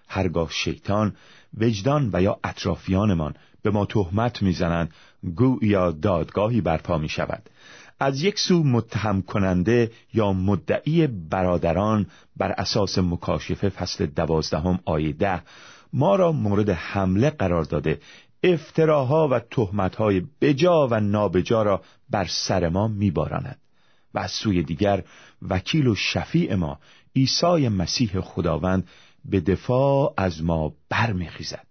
هرگاه 0.08 0.50
شیطان 0.50 1.16
وجدان 1.60 2.10
و 2.12 2.22
یا 2.22 2.38
اطرافیانمان 2.44 3.34
به 3.62 3.70
ما 3.70 3.86
تهمت 3.86 4.42
می‌زنند 4.42 4.94
یا 5.62 5.90
دادگاهی 5.90 6.60
برپا 6.60 6.98
می 6.98 7.08
شود 7.08 7.50
از 8.00 8.22
یک 8.22 8.38
سو 8.38 8.64
متهم 8.64 9.22
کننده 9.22 9.90
یا 10.14 10.32
مدعی 10.32 11.06
برادران 11.06 12.06
بر 12.36 12.50
اساس 12.50 12.98
مکاشفه 12.98 13.68
فصل 13.68 14.06
دوازدهم 14.06 14.78
آیه 14.84 15.12
ده 15.12 15.42
ما 15.92 16.16
را 16.16 16.32
مورد 16.32 16.70
حمله 16.70 17.30
قرار 17.30 17.64
داده 17.64 18.00
افتراها 18.42 19.28
و 19.28 19.38
تهمتهای 19.38 20.22
بجا 20.40 20.88
و 20.90 21.00
نابجا 21.00 21.62
را 21.62 21.82
بر 22.10 22.26
سر 22.26 22.68
ما 22.68 22.88
میباراند 22.88 23.58
و 24.14 24.18
از 24.18 24.30
سوی 24.30 24.62
دیگر 24.62 25.04
وکیل 25.48 25.86
و 25.86 25.94
شفیع 25.94 26.54
ما 26.54 26.78
عیسی 27.16 27.68
مسیح 27.68 28.20
خداوند 28.20 28.88
به 29.24 29.40
دفاع 29.40 30.14
از 30.16 30.44
ما 30.44 30.72
برمیخیزد 30.88 31.66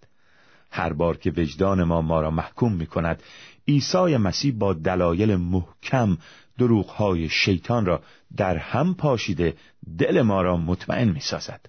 هر 0.72 0.94
بار 0.94 1.18
که 1.18 1.32
وجدان 1.38 1.84
ما 1.84 2.02
ما 2.02 2.22
را 2.22 2.32
محکوم 2.32 2.74
می 2.74 2.86
کند 2.86 3.24
عیسی 3.68 4.18
مسیح 4.18 4.54
با 4.54 4.74
دلایل 4.74 5.36
محکم 5.36 6.18
دروغهای 6.58 7.30
شیطان 7.30 7.86
را 7.86 8.02
در 8.38 8.58
هم 8.58 8.94
پاشیده 8.94 9.58
دل 9.98 10.22
ما 10.22 10.42
را 10.42 10.58
مطمئن 10.58 11.10
می 11.10 11.20
سازد. 11.20 11.66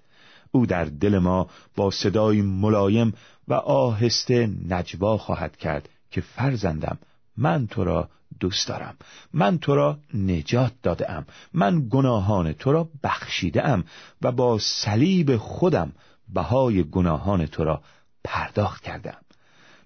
او 0.51 0.65
در 0.65 0.85
دل 0.85 1.17
ما 1.17 1.49
با 1.75 1.91
صدای 1.91 2.41
ملایم 2.41 3.13
و 3.47 3.53
آهسته 3.53 4.49
نجوا 4.69 5.17
خواهد 5.17 5.57
کرد 5.57 5.89
که 6.11 6.21
فرزندم 6.21 6.97
من 7.37 7.67
تو 7.67 7.83
را 7.83 8.09
دوست 8.39 8.67
دارم. 8.67 8.95
من 9.33 9.57
تو 9.57 9.75
را 9.75 9.99
نجات 10.13 10.73
داده 10.83 11.11
ام 11.11 11.25
من 11.53 11.87
گناهان 11.89 12.53
تو 12.53 12.71
را 12.71 12.89
بخشیده 13.03 13.67
ام 13.67 13.83
و 14.21 14.31
با 14.31 14.57
صلیب 14.61 15.37
خودم 15.37 15.91
بهای 16.33 16.83
گناهان 16.83 17.45
تو 17.45 17.63
را 17.63 17.81
پرداخت 18.23 18.83
کردم 18.83 19.17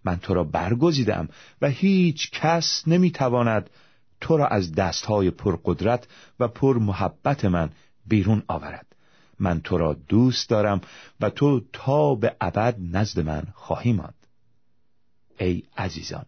من 0.06 0.18
تو 0.18 0.34
را 0.34 0.44
برگزیدم 0.44 1.30
و 1.62 1.68
هیچ 1.68 2.32
کس 2.32 2.84
نمی‌تواند 2.88 3.70
تو 4.22 4.38
را 4.38 4.48
از 4.48 4.76
دستهای 4.76 5.32
پرقدرت 5.32 6.08
و 6.40 6.48
پر 6.48 6.78
محبت 6.78 7.46
من 7.46 7.70
بیرون 8.08 8.44
آورد. 8.48 8.93
من 9.44 9.62
تو 9.62 9.78
را 9.78 9.94
دوست 9.94 10.50
دارم 10.50 10.82
و 11.22 11.30
تو 11.30 11.62
تا 11.74 12.16
به 12.16 12.36
ابد 12.42 12.78
نزد 12.92 13.20
من 13.20 13.44
خواهی 13.54 13.94
ماند. 13.94 14.28
ای 15.40 15.64
عزیزان 15.78 16.26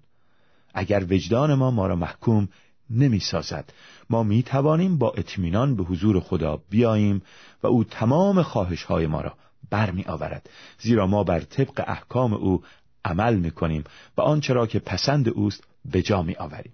اگر 0.73 1.03
وجدان 1.09 1.53
ما 1.53 1.71
ما 1.71 1.87
را 1.87 1.95
محکوم 1.95 2.47
نمی 2.89 3.19
سازد 3.19 3.73
ما 4.09 4.23
می 4.23 4.43
توانیم 4.43 4.97
با 4.97 5.11
اطمینان 5.11 5.75
به 5.75 5.83
حضور 5.83 6.19
خدا 6.19 6.61
بیاییم 6.69 7.21
و 7.63 7.67
او 7.67 7.83
تمام 7.83 8.41
خواهش 8.41 8.83
های 8.83 9.07
ما 9.07 9.21
را 9.21 9.33
برمی 9.69 10.03
آورد. 10.03 10.49
زیرا 10.79 11.07
ما 11.07 11.23
بر 11.23 11.39
طبق 11.39 11.83
احکام 11.87 12.33
او 12.33 12.63
عمل 13.05 13.35
می 13.35 13.51
کنیم 13.51 13.83
و 14.17 14.21
آنچه 14.21 14.53
را 14.53 14.67
که 14.67 14.79
پسند 14.79 15.29
اوست 15.29 15.63
به 15.85 16.01
جا 16.01 16.21
می 16.21 16.35
آوریم. 16.35 16.73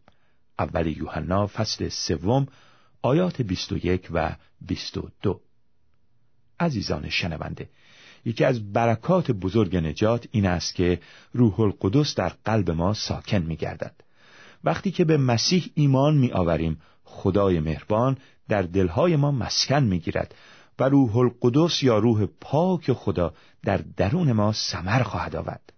اول 0.60 0.88
یوحنا 0.88 1.48
فصل 1.48 1.90
سوم 1.90 2.48
آیات 3.02 3.42
21 3.42 4.08
و 4.12 4.36
22 4.62 5.42
عزیزان 6.62 7.10
شنونده 7.10 7.70
یکی 8.26 8.46
از 8.46 8.74
برکات 8.74 9.32
بزرگ 9.32 9.78
نجات 9.78 10.28
این 10.32 10.46
است 10.46 10.76
که 10.76 11.00
روح 11.34 11.60
القدس 11.60 12.16
در 12.16 12.32
قلب 12.46 12.72
ما 12.72 12.94
ساکن 12.94 13.38
می 13.38 13.56
گردد. 13.56 13.96
وقتی 14.64 14.92
که 14.92 15.06
به 15.06 15.18
مسیح 15.18 15.72
ایمان 15.74 16.18
می 16.18 16.32
آوریم 16.32 16.82
خدای 17.04 17.60
مهربان 17.60 18.18
در 18.50 18.62
دلهای 18.62 19.16
ما 19.16 19.32
مسکن 19.32 19.84
می 19.84 20.00
گیرد 20.00 20.36
و 20.80 20.84
روح 20.84 21.18
القدس 21.18 21.84
یا 21.84 21.98
روح 21.98 22.26
پاک 22.42 22.94
خدا 22.94 23.34
در 23.64 23.78
درون 23.98 24.32
ما 24.32 24.52
سمر 24.52 25.04
خواهد 25.04 25.36
آورد. 25.36 25.74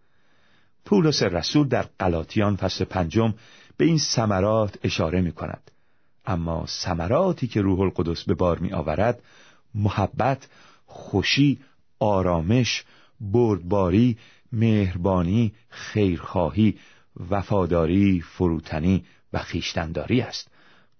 پولس 0.86 1.24
رسول 1.24 1.68
در 1.68 1.86
قلاتیان 2.00 2.56
فصل 2.56 2.86
پنجم 2.86 3.34
به 3.78 3.86
این 3.86 3.98
سمرات 3.98 4.78
اشاره 4.84 5.22
می 5.22 5.32
کند. 5.32 5.72
اما 6.25 6.66
سمراتی 6.68 7.48
که 7.48 7.62
روح 7.62 7.80
القدس 7.80 8.24
به 8.24 8.34
بار 8.34 8.60
می 8.60 8.74
آورد 8.74 9.24
محبت، 9.75 10.48
خوشی، 10.86 11.60
آرامش، 12.00 12.84
بردباری، 13.22 14.18
مهربانی، 14.52 15.54
خیرخواهی، 15.70 16.80
وفاداری، 17.30 18.22
فروتنی 18.22 19.06
و 19.34 19.40
خیشتنداری 19.40 20.22
است. 20.22 20.48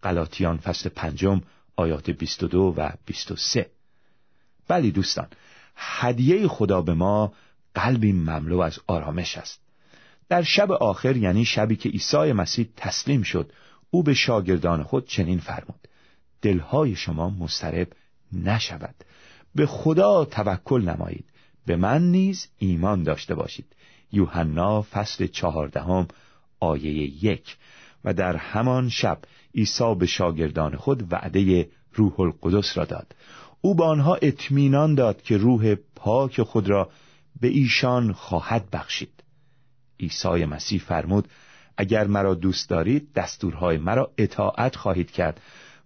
قلاتیان 0.02 0.58
فصل 0.58 0.90
پنجم 0.90 1.42
آیات 1.76 2.10
22 2.10 2.74
و 2.78 2.90
23 3.06 3.70
بلی 4.68 4.92
دوستان 4.92 5.28
هدیه 5.76 6.48
خدا 6.48 6.82
به 6.82 6.94
ما 6.94 7.34
قلبی 7.76 8.12
مملو 8.12 8.60
از 8.60 8.80
آرامش 8.88 9.38
است. 9.38 9.62
در 10.30 10.44
شب 10.44 10.72
آخر 10.72 11.18
یعنی 11.18 11.46
شبی 11.46 11.76
که 11.76 11.90
عیسی 11.90 12.32
مسیح 12.32 12.70
تسلیم 12.78 13.24
شد 13.24 13.52
او 13.90 14.04
به 14.04 14.14
شاگردان 14.14 14.84
خود 14.84 15.08
چنین 15.08 15.40
فرمود 15.40 15.88
دلهای 16.42 16.96
شما 16.96 17.30
مسترب 17.30 17.88
نشود. 18.34 18.96
به 19.56 19.66
خدا 19.66 20.26
توکل 20.26 20.82
نمایید. 20.82 21.26
به 21.66 21.76
من 21.76 22.12
نیز 22.12 22.48
ایمان 22.58 23.04
داشته 23.04 23.36
باشید. 23.36 23.66
یوحنا 24.12 24.82
فصل 24.82 25.28
چهاردهم 25.28 26.08
آیه 26.60 27.26
یک. 27.26 27.58
و 28.04 28.14
در 28.14 28.36
همان 28.36 28.90
شب 28.90 29.18
عیسی 29.56 29.96
به 29.96 30.06
شاگردان 30.06 30.76
خود 30.76 31.14
وعده 31.14 31.70
روح 31.94 32.20
القدس 32.20 32.78
را 32.78 32.86
داد. 32.86 33.16
او 33.62 33.76
به 33.76 33.84
آنها 33.84 34.16
اطمینان 34.16 34.96
داد 34.96 35.22
که 35.22 35.38
روح 35.38 35.76
پاک 35.96 36.42
خود 36.42 36.70
را 36.70 36.90
به 37.42 37.48
ایشان 37.48 38.14
خواهد 38.14 38.70
بخشید. 38.70 39.24
عیسی 40.00 40.46
مسیح 40.46 40.82
فرمود 40.82 41.28
اگر 41.78 42.08
مرا 42.08 42.34
دوست 42.34 42.70
دارید 42.70 43.14
دستورهای 43.14 43.78
مرا 43.78 44.12
اطاعت 44.18 44.76
خواهید 44.76 45.12
کرد 45.12 45.42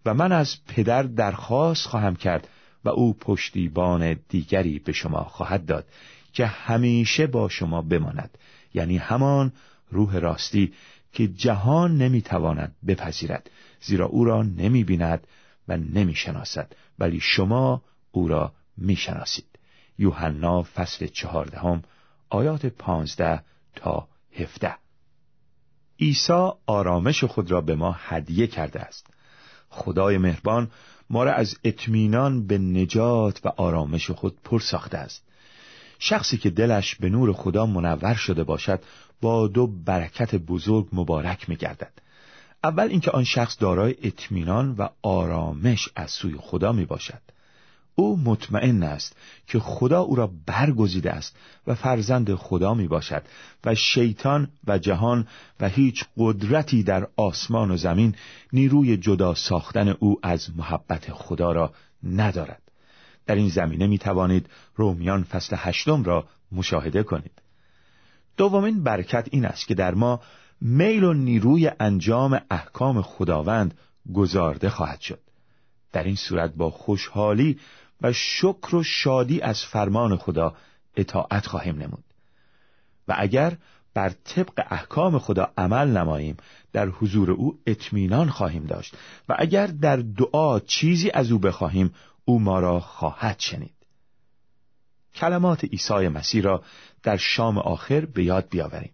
و 0.06 0.14
من 0.14 0.32
از 0.32 0.56
پدر 0.68 1.04
درخواست 1.04 1.88
خواهم 1.88 2.16
کرد 2.16 2.48
و 2.88 2.90
او 2.90 3.14
پشتیبان 3.14 4.14
دیگری 4.30 4.80
به 4.80 4.92
شما 4.92 5.24
خواهد 5.24 5.66
داد 5.66 5.88
که 6.34 6.46
همیشه 6.46 7.28
با 7.28 7.50
شما 7.50 7.82
بماند. 7.82 8.38
یعنی 8.74 8.98
همان 8.98 9.52
روح 9.92 10.18
راستی 10.18 10.74
که 11.14 11.28
جهان 11.28 11.98
نمی‌تواند 11.98 12.76
بپذیرد 12.88 13.50
زیرا 13.82 14.06
او 14.06 14.26
را 14.26 14.44
نمی 14.44 14.84
بیند 14.84 15.28
و 15.68 15.78
نمی 15.78 16.16
شناسد 16.16 16.76
ولی 17.00 17.20
شما 17.20 17.82
او 18.12 18.28
را 18.28 18.54
می 18.78 18.96
شناسید 18.96 19.60
یوحنا 19.98 20.64
فصل 20.64 21.08
چهاردهم 21.08 21.84
آیات 22.30 22.66
پانزده 22.66 23.44
تا 23.76 24.08
هفده. 24.40 24.76
عیسی 26.00 26.50
آرامش 26.66 27.24
خود 27.24 27.52
را 27.52 27.62
به 27.62 27.76
ما 27.76 27.96
هدیه 28.00 28.48
کرده 28.48 28.80
است. 28.80 29.08
خدای 29.70 30.18
مهربان 30.18 30.72
ما 31.10 31.24
را 31.24 31.34
از 31.34 31.58
اطمینان 31.64 32.48
به 32.48 32.58
نجات 32.58 33.46
و 33.46 33.50
آرامش 33.58 34.12
خود 34.12 34.38
پر 34.44 34.60
ساخته 34.60 34.98
است 34.98 35.24
شخصی 36.00 36.38
که 36.38 36.50
دلش 36.50 36.96
به 36.96 37.10
نور 37.10 37.34
خدا 37.34 37.66
منور 37.66 38.14
شده 38.14 38.44
باشد 38.44 38.80
با 39.22 39.48
دو 39.48 39.68
برکت 39.68 40.36
بزرگ 40.36 40.88
مبارک 40.94 41.50
می 41.50 41.56
گردد. 41.56 41.92
اول 42.64 42.88
اینکه 42.88 43.12
آن 43.12 43.24
شخص 43.24 43.58
دارای 43.60 43.96
اطمینان 44.04 44.76
و 44.78 44.88
آرامش 45.02 45.90
از 45.96 46.12
سوی 46.12 46.36
خدا 46.40 46.72
می 46.72 46.86
باشد. 46.86 47.22
او 48.00 48.18
مطمئن 48.18 48.84
است 48.84 49.16
که 49.48 49.60
خدا 49.60 50.02
او 50.02 50.16
را 50.16 50.32
برگزیده 50.46 51.12
است 51.12 51.36
و 51.68 51.76
فرزند 51.76 52.36
خدا 52.36 52.74
می 52.74 52.88
باشد 52.88 53.24
و 53.66 53.76
شیطان 53.76 54.48
و 54.68 54.78
جهان 54.78 55.28
و 55.60 55.70
هیچ 55.70 56.06
قدرتی 56.18 56.84
در 56.84 57.08
آسمان 57.16 57.72
و 57.72 57.78
زمین 57.78 58.16
نیروی 58.54 58.98
جدا 58.98 59.34
ساختن 59.34 59.88
او 59.88 60.20
از 60.24 60.50
محبت 60.58 61.12
خدا 61.12 61.52
را 61.52 61.74
ندارد. 62.04 62.62
در 63.26 63.36
این 63.36 63.50
زمینه 63.50 63.88
می 63.88 63.98
توانید 63.98 64.50
رومیان 64.76 65.24
فصل 65.24 65.56
هشتم 65.60 66.04
را 66.04 66.26
مشاهده 66.52 67.04
کنید. 67.04 67.42
دومین 68.38 68.84
برکت 68.84 69.28
این 69.32 69.46
است 69.46 69.68
که 69.68 69.76
در 69.76 69.94
ما 69.94 70.22
میل 70.62 71.04
و 71.04 71.14
نیروی 71.14 71.72
انجام 71.80 72.42
احکام 72.52 73.02
خداوند 73.02 73.74
گذارده 74.14 74.70
خواهد 74.70 75.00
شد. 75.00 75.20
در 75.92 76.04
این 76.04 76.16
صورت 76.16 76.54
با 76.54 76.70
خوشحالی 76.70 77.60
و 78.02 78.14
شکر 78.14 78.76
و 78.76 78.84
شادی 78.84 79.42
از 79.42 79.64
فرمان 79.64 80.18
خدا 80.18 80.56
اطاعت 80.96 81.48
خواهیم 81.48 81.76
نمود. 81.76 82.04
و 83.08 83.16
اگر 83.18 83.58
بر 83.94 84.10
طبق 84.10 84.66
احکام 84.72 85.20
خدا 85.20 85.54
عمل 85.58 85.88
نماییم 85.98 86.38
در 86.74 86.88
حضور 86.88 87.32
او 87.32 87.60
اطمینان 87.68 88.30
خواهیم 88.30 88.66
داشت. 88.66 88.96
و 89.30 89.36
اگر 89.40 89.68
در 89.68 89.96
دعا 89.96 90.60
چیزی 90.60 91.10
از 91.10 91.32
او 91.32 91.40
بخواهیم 91.40 91.94
او 92.26 92.40
ما 92.40 92.60
را 92.60 92.80
خواهد 92.80 93.40
شنید. 93.40 93.74
کلمات 95.16 95.64
عیسی 95.64 96.08
مسیح 96.08 96.44
را 96.44 96.64
در 97.04 97.18
شام 97.18 97.58
آخر 97.58 98.06
به 98.06 98.24
یاد 98.24 98.50
بیاوریم. 98.50 98.94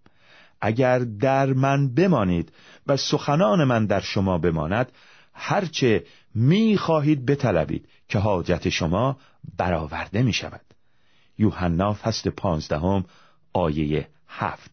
اگر 0.61 0.99
در 0.99 1.53
من 1.53 1.93
بمانید 1.93 2.51
و 2.87 2.97
سخنان 2.97 3.63
من 3.63 3.85
در 3.85 3.99
شما 3.99 4.37
بماند 4.37 4.91
هرچه 5.33 6.03
می 6.35 6.77
خواهید 6.77 7.25
بطلبید 7.25 7.89
که 8.07 8.19
حاجت 8.19 8.69
شما 8.69 9.17
برآورده 9.57 10.23
می 10.23 10.33
شود 10.33 10.61
یوحنا 11.37 11.93
فصل 11.93 12.29
پانزدهم 12.29 13.05
آیه 13.53 14.07
هفت. 14.27 14.71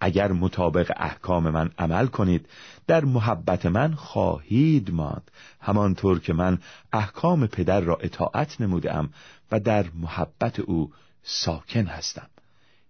اگر 0.00 0.32
مطابق 0.32 0.92
احکام 0.96 1.50
من 1.50 1.70
عمل 1.78 2.06
کنید 2.06 2.48
در 2.86 3.04
محبت 3.04 3.66
من 3.66 3.94
خواهید 3.94 4.90
ماند. 4.90 5.30
همانطور 5.60 6.20
که 6.20 6.32
من 6.32 6.58
احکام 6.92 7.46
پدر 7.46 7.80
را 7.80 7.96
اطاعت 7.96 8.60
نمودم 8.60 9.10
و 9.50 9.60
در 9.60 9.90
محبت 9.94 10.60
او 10.60 10.92
ساکن 11.22 11.86
هستم. 11.86 12.30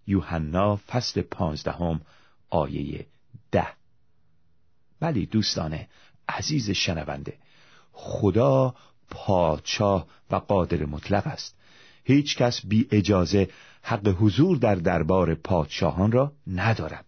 یوحنا 0.07 0.75
فصل 0.75 1.21
پانزدهم 1.21 2.01
آیه 2.49 3.05
ده. 3.51 3.67
ولی 5.01 5.25
دوستان 5.25 5.79
عزیز 6.29 6.69
شنونده 6.69 7.37
خدا 8.01 8.75
پادشاه 9.11 10.07
و 10.31 10.35
قادر 10.35 10.85
مطلق 10.85 11.27
است. 11.27 11.55
هیچ 12.03 12.37
کس 12.37 12.61
بی 12.65 12.87
اجازه 12.91 13.49
حق 13.81 14.07
حضور 14.07 14.57
در 14.57 14.75
دربار 14.75 15.35
پادشاهان 15.35 16.11
را 16.11 16.31
ندارد. 16.47 17.05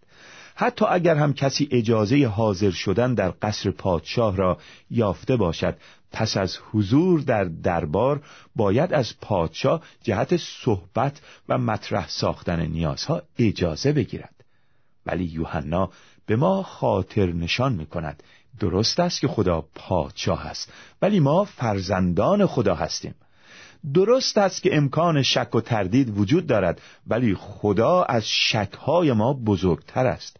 حتی 0.54 0.84
اگر 0.84 1.16
هم 1.16 1.32
کسی 1.34 1.68
اجازه 1.70 2.26
حاضر 2.26 2.70
شدن 2.70 3.14
در 3.14 3.32
قصر 3.42 3.70
پادشاه 3.70 4.36
را 4.36 4.58
یافته 4.90 5.36
باشد 5.36 5.76
پس 6.12 6.36
از 6.36 6.58
حضور 6.72 7.20
در 7.20 7.44
دربار 7.44 8.22
باید 8.56 8.92
از 8.92 9.20
پادشاه 9.20 9.82
جهت 10.02 10.36
صحبت 10.36 11.20
و 11.48 11.58
مطرح 11.58 12.08
ساختن 12.08 12.66
نیازها 12.66 13.22
اجازه 13.38 13.92
بگیرد. 13.92 14.41
ولی 15.06 15.24
یوحنا 15.24 15.90
به 16.26 16.36
ما 16.36 16.62
خاطر 16.62 17.26
نشان 17.26 17.72
می 17.72 17.86
کند 17.86 18.22
درست 18.60 19.00
است 19.00 19.20
که 19.20 19.28
خدا 19.28 19.64
پادشاه 19.74 20.46
است 20.46 20.72
ولی 21.02 21.20
ما 21.20 21.44
فرزندان 21.44 22.46
خدا 22.46 22.74
هستیم. 22.74 23.14
درست 23.94 24.38
است 24.38 24.62
که 24.62 24.76
امکان 24.76 25.22
شک 25.22 25.54
و 25.54 25.60
تردید 25.60 26.18
وجود 26.18 26.46
دارد 26.46 26.80
ولی 27.06 27.34
خدا 27.34 28.02
از 28.02 28.28
شکهای 28.28 29.12
ما 29.12 29.32
بزرگتر 29.32 30.06
است. 30.06 30.36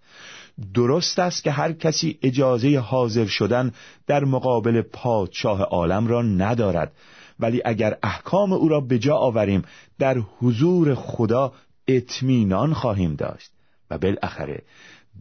درست 0.74 1.18
است 1.18 1.44
که 1.44 1.50
هر 1.50 1.72
کسی 1.72 2.18
اجازه 2.22 2.78
حاضر 2.78 3.26
شدن 3.26 3.72
در 4.06 4.24
مقابل 4.24 4.82
پادشاه 4.82 5.62
عالم 5.62 6.06
را 6.06 6.22
ندارد 6.22 6.92
ولی 7.40 7.62
اگر 7.64 7.98
احکام 8.02 8.52
او 8.52 8.68
را 8.68 8.80
به 8.80 8.98
جا 8.98 9.16
آوریم 9.16 9.62
در 9.98 10.18
حضور 10.18 10.94
خدا 10.94 11.52
اطمینان 11.88 12.74
خواهیم 12.74 13.14
داشت. 13.14 13.50
و 13.92 13.98
بالاخره 13.98 14.62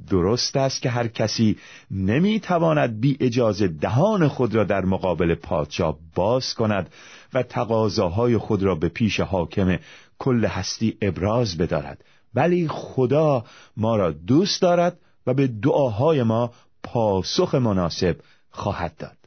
درست 0.10 0.57
است 0.57 0.81
که 0.81 0.89
هر 0.89 1.07
کسی 1.07 1.57
نمی‌تواند 1.91 3.01
بی 3.01 3.17
اجازه 3.19 3.67
دهان 3.67 4.27
خود 4.27 4.55
را 4.55 4.63
در 4.63 4.86
مقابل 4.86 5.36
پادشاه 5.36 5.97
باز 6.15 6.53
کند 6.53 6.89
و 7.34 7.43
تقاضاهای 7.43 8.38
خود 8.38 8.63
را 8.63 8.75
به 8.75 8.89
پیش 8.89 9.19
حاکم 9.19 9.77
کل 10.19 10.45
هستی 10.45 10.97
ابراز 11.01 11.57
بدارد. 11.57 12.03
ولی 12.36 12.67
خدا 12.67 13.45
ما 13.77 13.95
را 13.95 14.12
دوست 14.12 14.62
دارد 14.62 14.99
و 15.27 15.34
به 15.34 15.47
دعاهای 15.47 16.23
ما 16.23 16.51
پاسخ 16.84 17.55
مناسب 17.55 18.15
خواهد 18.51 18.97
داد. 18.97 19.20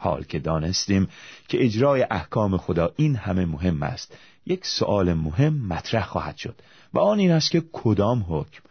حال 0.00 0.24
که 0.24 0.38
دانستیم 0.38 1.08
که 1.48 1.64
اجرای 1.64 2.06
احکام 2.10 2.56
خدا 2.56 2.92
این 2.96 3.16
همه 3.16 3.44
مهم 3.44 3.82
است. 3.82 4.18
یک 4.46 4.66
سؤال 4.66 5.14
مهم 5.14 5.66
مطرح 5.66 6.04
خواهد 6.04 6.36
شد 6.36 6.60
و 6.94 6.98
آن 6.98 7.18
این 7.18 7.30
است 7.30 7.50
که 7.50 7.62
کدام 7.72 8.26
حکم؟ 8.28 8.62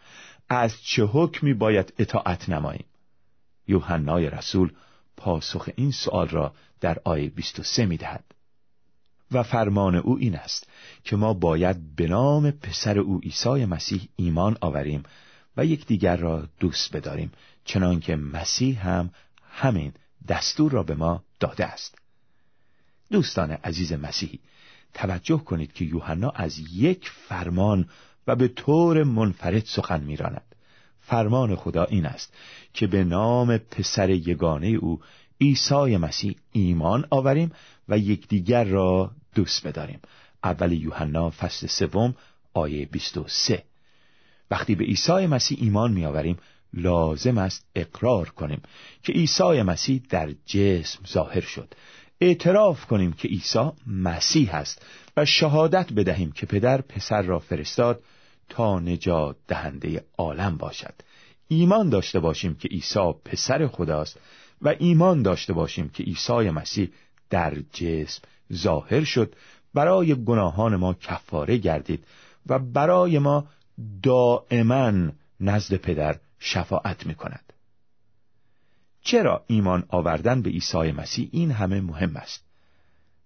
از 0.48 0.82
چه 0.82 1.04
حکمی 1.04 1.54
باید 1.54 1.92
اطاعت 1.98 2.48
نماییم؟ 2.48 2.84
یوحنای 3.68 4.30
رسول 4.30 4.72
پاسخ 5.16 5.68
این 5.76 5.90
سؤال 5.90 6.28
را 6.28 6.54
در 6.80 6.98
آیه 7.04 7.30
23 7.30 7.86
می 7.86 7.96
دهد. 7.96 8.24
و 9.32 9.42
فرمان 9.42 9.94
او 9.94 10.18
این 10.18 10.36
است 10.36 10.66
که 11.04 11.16
ما 11.16 11.34
باید 11.34 11.96
به 11.96 12.06
نام 12.06 12.50
پسر 12.50 12.98
او 12.98 13.20
عیسی 13.20 13.64
مسیح 13.64 14.08
ایمان 14.16 14.56
آوریم 14.60 15.02
و 15.56 15.64
یکدیگر 15.64 16.16
را 16.16 16.48
دوست 16.60 16.96
بداریم 16.96 17.32
چنانکه 17.64 18.16
مسیح 18.16 18.88
هم 18.88 19.10
همین 19.50 19.92
دستور 20.28 20.72
را 20.72 20.82
به 20.82 20.94
ما 20.94 21.22
داده 21.40 21.64
است. 21.66 21.98
دوستان 23.10 23.50
عزیز 23.50 23.92
مسیحی 23.92 24.40
توجه 24.94 25.38
کنید 25.38 25.72
که 25.72 25.84
یوحنا 25.84 26.30
از 26.30 26.58
یک 26.72 27.10
فرمان 27.10 27.88
و 28.26 28.36
به 28.36 28.48
طور 28.48 29.04
منفرد 29.04 29.64
سخن 29.64 30.00
میراند. 30.00 30.54
فرمان 31.00 31.56
خدا 31.56 31.84
این 31.84 32.06
است 32.06 32.34
که 32.74 32.86
به 32.86 33.04
نام 33.04 33.58
پسر 33.58 34.10
یگانه 34.10 34.66
او 34.66 35.00
عیسی 35.40 35.96
مسیح 35.96 36.36
ایمان 36.52 37.06
آوریم 37.10 37.52
و 37.88 37.98
یکدیگر 37.98 38.64
را 38.64 39.10
دوست 39.34 39.66
بداریم. 39.66 40.00
اول 40.44 40.72
یوحنا 40.72 41.30
فصل 41.30 41.66
سوم 41.66 42.14
آیه 42.54 42.86
23 42.86 43.64
وقتی 44.50 44.74
به 44.74 44.84
عیسی 44.84 45.26
مسیح 45.26 45.58
ایمان 45.60 45.92
میآوریم 45.92 46.36
لازم 46.74 47.38
است 47.38 47.66
اقرار 47.74 48.28
کنیم 48.28 48.62
که 49.02 49.12
عیسی 49.12 49.62
مسیح 49.62 50.02
در 50.08 50.30
جسم 50.46 50.98
ظاهر 51.06 51.40
شد. 51.40 51.74
اعتراف 52.20 52.86
کنیم 52.86 53.12
که 53.12 53.28
عیسی 53.28 53.70
مسیح 53.86 54.54
است 54.54 54.86
و 55.16 55.24
شهادت 55.24 55.92
بدهیم 55.92 56.32
که 56.32 56.46
پدر 56.46 56.80
پسر 56.80 57.22
را 57.22 57.38
فرستاد 57.38 58.02
تا 58.48 58.80
نجات 58.80 59.36
دهنده 59.48 60.04
عالم 60.18 60.56
باشد. 60.56 60.94
ایمان 61.48 61.88
داشته 61.88 62.20
باشیم 62.20 62.54
که 62.54 62.68
عیسی 62.68 63.12
پسر 63.24 63.66
خداست 63.66 64.18
و 64.62 64.74
ایمان 64.78 65.22
داشته 65.22 65.52
باشیم 65.52 65.88
که 65.88 66.02
عیسی 66.02 66.50
مسیح 66.50 66.90
در 67.30 67.54
جسم 67.72 68.22
ظاهر 68.52 69.04
شد. 69.04 69.34
برای 69.74 70.24
گناهان 70.24 70.76
ما 70.76 70.94
کفاره 70.94 71.56
گردید 71.56 72.04
و 72.46 72.58
برای 72.58 73.18
ما 73.18 73.46
دائما 74.02 74.92
نزد 75.40 75.74
پدر 75.74 76.18
شفاعت 76.40 77.06
می 77.06 77.14
کند. 77.14 77.52
چرا 79.02 79.44
ایمان 79.46 79.84
آوردن 79.88 80.42
به 80.42 80.50
عیسی 80.50 80.92
مسیح 80.92 81.28
این 81.32 81.50
همه 81.50 81.80
مهم 81.80 82.16
است؟ 82.16 82.44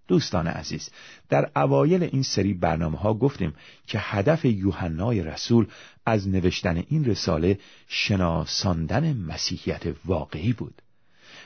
دوستان 0.08 0.46
عزیز 0.46 0.90
در 1.28 1.50
اوایل 1.56 2.02
این 2.02 2.22
سری 2.22 2.54
برنامه 2.54 2.98
ها 2.98 3.14
گفتیم 3.14 3.54
که 3.86 3.98
هدف 4.00 4.44
یوحنای 4.44 5.22
رسول 5.22 5.66
از 6.06 6.28
نوشتن 6.28 6.84
این 6.88 7.04
رساله 7.04 7.58
شناساندن 7.88 9.16
مسیحیت 9.16 9.82
واقعی 10.04 10.52
بود 10.52 10.82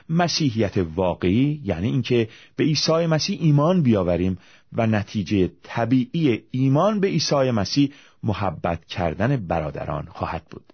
مسیحیت 0.09 0.76
واقعی 0.94 1.61
یعنی 1.64 1.88
اینکه 1.88 2.28
به 2.57 2.64
عیسی 2.64 3.07
مسیح 3.07 3.38
ایمان 3.40 3.83
بیاوریم 3.83 4.38
و 4.72 4.87
نتیجه 4.87 5.50
طبیعی 5.62 6.42
ایمان 6.50 7.00
به 7.00 7.07
عیسی 7.07 7.50
مسیح 7.50 7.92
محبت 8.22 8.85
کردن 8.85 9.37
برادران 9.37 10.07
خواهد 10.07 10.44
بود 10.50 10.72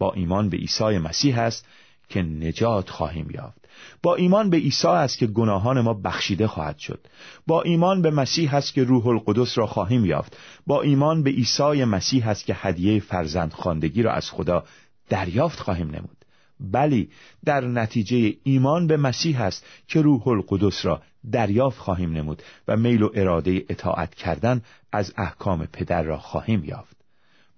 با 0.00 0.12
ایمان 0.12 0.48
به 0.48 0.56
عیسی 0.56 0.98
مسیح 0.98 1.38
است 1.38 1.66
که 2.08 2.22
نجات 2.22 2.90
خواهیم 2.90 3.30
یافت. 3.30 3.68
با 4.02 4.14
ایمان 4.14 4.50
به 4.50 4.56
عیسی 4.56 4.88
است 4.88 5.18
که 5.18 5.26
گناهان 5.26 5.80
ما 5.80 5.94
بخشیده 5.94 6.46
خواهد 6.46 6.78
شد. 6.78 7.06
با 7.46 7.62
ایمان 7.62 8.02
به 8.02 8.10
مسیح 8.10 8.54
است 8.54 8.74
که 8.74 8.84
روح 8.84 9.06
القدس 9.06 9.58
را 9.58 9.66
خواهیم 9.66 10.04
یافت. 10.04 10.36
با 10.66 10.82
ایمان 10.82 11.22
به 11.22 11.30
عیسی 11.30 11.84
مسیح 11.84 12.28
است 12.28 12.44
که 12.44 12.56
هدیه 12.56 13.00
فرزند 13.00 13.52
خواندگی 13.52 14.02
را 14.02 14.12
از 14.12 14.30
خدا 14.30 14.64
دریافت 15.08 15.60
خواهیم 15.60 15.90
نمود. 15.90 16.24
بلی 16.60 17.10
در 17.44 17.60
نتیجه 17.60 18.34
ایمان 18.42 18.86
به 18.86 18.96
مسیح 18.96 19.40
است 19.40 19.66
که 19.88 20.02
روح 20.02 20.28
القدس 20.28 20.84
را 20.84 21.02
دریافت 21.32 21.78
خواهیم 21.78 22.12
نمود 22.12 22.42
و 22.68 22.76
میل 22.76 23.02
و 23.02 23.10
اراده 23.14 23.64
اطاعت 23.68 24.14
کردن 24.14 24.62
از 24.92 25.12
احکام 25.16 25.66
پدر 25.66 26.02
را 26.02 26.18
خواهیم 26.18 26.64
یافت. 26.64 26.99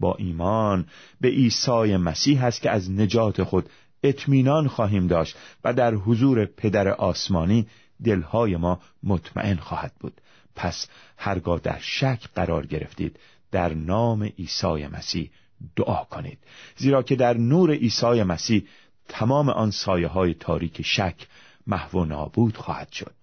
با 0.02 0.14
ایمان 0.14 0.86
به 1.20 1.28
عیسی 1.28 1.96
مسیح 1.96 2.44
است 2.44 2.62
که 2.62 2.70
از 2.70 2.90
نجات 2.90 3.42
خود 3.42 3.68
اطمینان 4.02 4.68
خواهیم 4.68 5.06
داشت 5.06 5.36
و 5.64 5.72
در 5.72 5.94
حضور 5.94 6.44
پدر 6.44 6.88
آسمانی 6.88 7.66
دلهای 8.04 8.56
ما 8.56 8.80
مطمئن 9.02 9.56
خواهد 9.56 9.92
بود. 10.00 10.20
پس 10.56 10.88
هرگاه 11.16 11.60
در 11.60 11.78
شک 11.80 12.28
قرار 12.34 12.66
گرفتید 12.66 13.18
در 13.50 13.74
نام 13.74 14.22
عیسی 14.22 14.86
مسیح 14.86 15.30
دعا 15.76 16.04
کنید. 16.04 16.38
زیرا 16.76 17.02
که 17.02 17.16
در 17.16 17.36
نور 17.36 17.70
عیسی 17.72 18.22
مسیح 18.22 18.66
تمام 19.08 19.48
آن 19.48 19.70
سایه 19.70 20.08
های 20.08 20.34
تاریک 20.34 20.82
شک 20.82 21.26
محو 21.66 22.04
نابود 22.04 22.56
خواهد 22.56 22.92
شد. 22.92 23.14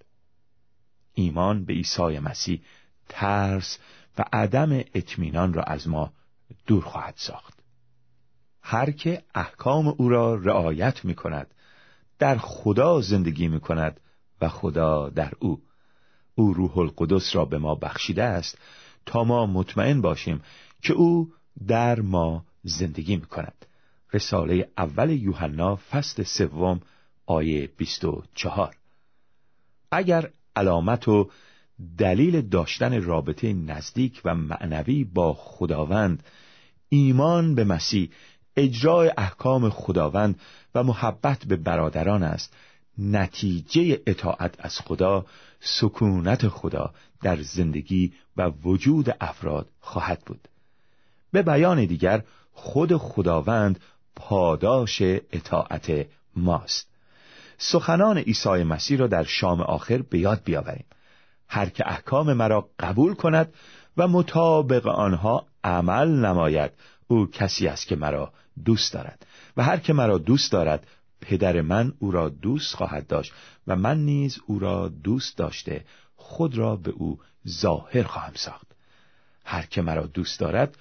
ایمان 1.14 1.66
به 1.66 1.74
عیسی 1.74 2.20
مسیح 2.20 2.62
ترس 3.10 3.78
و 4.18 4.26
عدم 4.34 4.72
اطمینان 4.94 5.54
را 5.54 5.64
از 5.64 5.88
ما 5.88 6.14
دور 6.70 6.84
خواهد 6.84 7.14
ساخت. 7.18 7.60
هر 8.62 8.92
که 8.92 9.24
احکام 9.36 9.88
او 9.88 10.10
را 10.10 10.36
رعایت 10.36 11.06
می 11.06 11.16
کند 11.16 11.48
در 12.20 12.38
خدا 12.38 13.02
زندگی 13.02 13.48
می 13.48 13.60
کند 13.60 14.00
و 14.42 14.50
خدا 14.50 15.10
در 15.10 15.34
او. 15.40 15.62
او 16.36 16.54
روح 16.54 16.78
القدس 16.78 17.36
را 17.36 17.46
به 17.46 17.58
ما 17.58 17.76
بخشیده 17.76 18.24
است 18.24 18.58
تا 19.06 19.24
ما 19.24 19.46
مطمئن 19.46 20.02
باشیم 20.02 20.42
که 20.82 20.94
او 20.94 21.34
در 21.68 22.02
ما 22.02 22.46
زندگی 22.64 23.16
می 23.16 23.26
کند 23.26 23.66
رساله 24.14 24.70
اول 24.78 25.10
یوحنا 25.10 25.76
فصل 25.76 26.24
سوم 26.24 26.82
آیه 27.26 27.70
24 27.78 28.76
اگر 29.92 30.30
علامت 30.56 31.08
و 31.08 31.30
دلیل 31.98 32.42
داشتن 32.42 33.02
رابطه 33.02 33.54
نزدیک 33.54 34.22
و 34.26 34.36
معنوی 34.36 35.04
با 35.04 35.34
خداوند 35.34 36.24
ایمان 36.90 37.56
به 37.56 37.64
مسیح 37.64 38.10
اجرای 38.58 39.12
احکام 39.18 39.70
خداوند 39.70 40.40
و 40.76 40.84
محبت 40.84 41.46
به 41.46 41.56
برادران 41.56 42.24
است. 42.24 42.54
نتیجه 42.98 44.02
اطاعت 44.08 44.56
از 44.60 44.80
خدا 44.80 45.26
سکونت 45.60 46.48
خدا 46.48 46.94
در 47.22 47.42
زندگی 47.42 48.14
و 48.38 48.52
وجود 48.64 49.16
افراد 49.22 49.68
خواهد 49.80 50.22
بود. 50.26 50.48
به 51.32 51.42
بیان 51.42 51.86
دیگر 51.86 52.24
خود 52.54 52.98
خداوند 52.98 53.80
پاداش 54.16 55.02
اطاعت 55.32 56.08
ماست. 56.36 56.88
سخنان 57.58 58.18
عیسی 58.18 58.64
مسیح 58.64 58.98
را 58.98 59.08
در 59.08 59.24
شام 59.24 59.62
آخر 59.62 59.98
به 59.98 60.20
یاد 60.20 60.42
بیاوریم. 60.44 60.86
هر 61.48 61.70
که 61.70 61.84
احکام 61.88 62.34
مرا 62.34 62.70
قبول 62.80 63.14
کند 63.14 63.54
و 63.98 64.08
مطابق 64.08 64.88
آنها 64.88 65.46
عمل 65.70 66.26
نماید. 66.26 66.72
او 67.08 67.28
کسی 67.28 67.68
است 67.68 67.88
که 67.88 67.96
مرا 67.96 68.34
دوست 68.66 68.94
دارد. 68.94 69.26
و 69.58 69.64
هر 69.64 69.78
که 69.78 69.94
مرا 69.94 70.18
دوست 70.18 70.52
دارد 70.52 70.88
پدر 71.22 71.62
من 71.62 71.94
او 72.00 72.12
را 72.12 72.30
دوست 72.30 72.76
خواهد 72.76 73.08
داشت 73.08 73.34
و 73.68 73.76
من 73.76 74.06
نیز 74.06 74.40
او 74.46 74.60
را 74.60 74.88
دوست 74.88 75.38
داشته 75.38 75.86
خود 76.16 76.58
را 76.58 76.76
به 76.76 76.92
او 76.92 77.20
ظاهر 77.48 78.04
خواهم 78.04 78.34
ساخت. 78.36 78.68
هر 79.46 79.66
که 79.66 79.82
مرا 79.82 80.06
دوست 80.06 80.40
دارد 80.40 80.78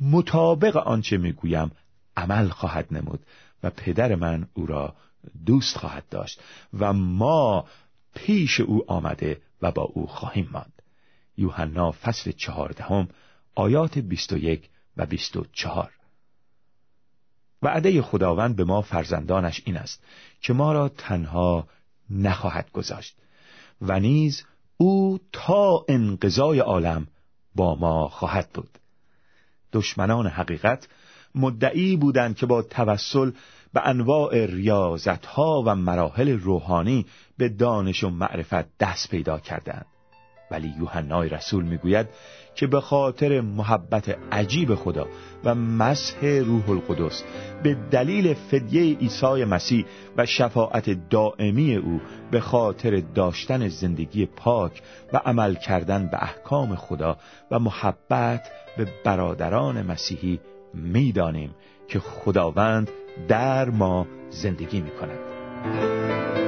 مطابق 0.00 0.76
آنچه 0.76 1.16
می‌گویم 1.16 1.70
عمل 2.16 2.48
خواهد 2.48 2.86
نمود 2.90 3.20
و 3.62 3.70
پدر 3.70 4.14
من 4.14 4.48
او 4.54 4.66
را 4.66 4.94
دوست 5.46 5.78
خواهد 5.78 6.04
داشت 6.10 6.40
و 6.78 6.92
ما 6.92 7.66
پیش 8.14 8.60
او 8.60 8.90
آمده 8.90 9.40
و 9.62 9.72
با 9.72 9.82
او 9.82 10.06
خواهیم 10.06 10.48
ماند. 10.52 10.82
یوحنا 11.36 11.92
فصل 11.92 12.32
چهاردهم 12.32 13.08
آیات 13.56 13.98
بیست 13.98 14.32
و 14.32 14.38
یک 14.38 14.68
و 14.96 15.06
بیست 15.06 15.36
و 15.36 15.44
چهار. 15.52 15.90
وعده 17.62 18.02
خداوند 18.02 18.56
به 18.56 18.64
ما 18.64 18.82
فرزندانش 18.82 19.62
این 19.64 19.76
است 19.76 20.02
که 20.40 20.52
ما 20.52 20.72
را 20.72 20.88
تنها 20.88 21.68
نخواهد 22.10 22.70
گذاشت 22.72 23.16
و 23.82 24.00
نیز 24.00 24.44
او 24.76 25.18
تا 25.32 25.84
انقضای 25.88 26.58
عالم 26.58 27.06
با 27.54 27.74
ما 27.74 28.08
خواهد 28.08 28.50
بود. 28.54 28.78
دشمنان 29.72 30.26
حقیقت 30.26 30.88
مدعی 31.34 31.96
بودند 31.96 32.36
که 32.36 32.46
با 32.46 32.62
توسل 32.62 33.30
به 33.72 33.86
انواع 33.88 34.46
ریاضتها 34.46 35.62
و 35.66 35.74
مراحل 35.74 36.28
روحانی 36.28 37.06
به 37.38 37.48
دانش 37.48 38.04
و 38.04 38.10
معرفت 38.10 38.78
دست 38.78 39.10
پیدا 39.10 39.38
کردند. 39.38 39.86
ولی 40.50 40.74
یوحنای 40.78 41.28
رسول 41.28 41.64
می‌گوید 41.64 42.08
که 42.56 42.66
به 42.66 42.80
خاطر 42.80 43.40
محبت 43.40 44.18
عجیب 44.32 44.74
خدا 44.74 45.06
و 45.44 45.54
مسح 45.54 46.26
روح 46.26 46.70
القدس 46.70 47.24
به 47.62 47.76
دلیل 47.90 48.34
فدیه 48.34 48.96
عیسی 48.96 49.44
مسیح 49.44 49.84
و 50.16 50.26
شفاعت 50.26 51.08
دائمی 51.10 51.76
او 51.76 52.00
به 52.30 52.40
خاطر 52.40 53.02
داشتن 53.14 53.68
زندگی 53.68 54.26
پاک 54.26 54.82
و 55.12 55.16
عمل 55.16 55.54
کردن 55.54 56.06
به 56.06 56.22
احکام 56.22 56.74
خدا 56.74 57.16
و 57.50 57.58
محبت 57.58 58.50
به 58.76 58.88
برادران 59.04 59.82
مسیحی 59.82 60.40
می‌دانیم 60.74 61.54
که 61.88 61.98
خداوند 61.98 62.90
در 63.28 63.70
ما 63.70 64.06
زندگی 64.30 64.80
می 64.80 64.90
کند. 64.90 66.45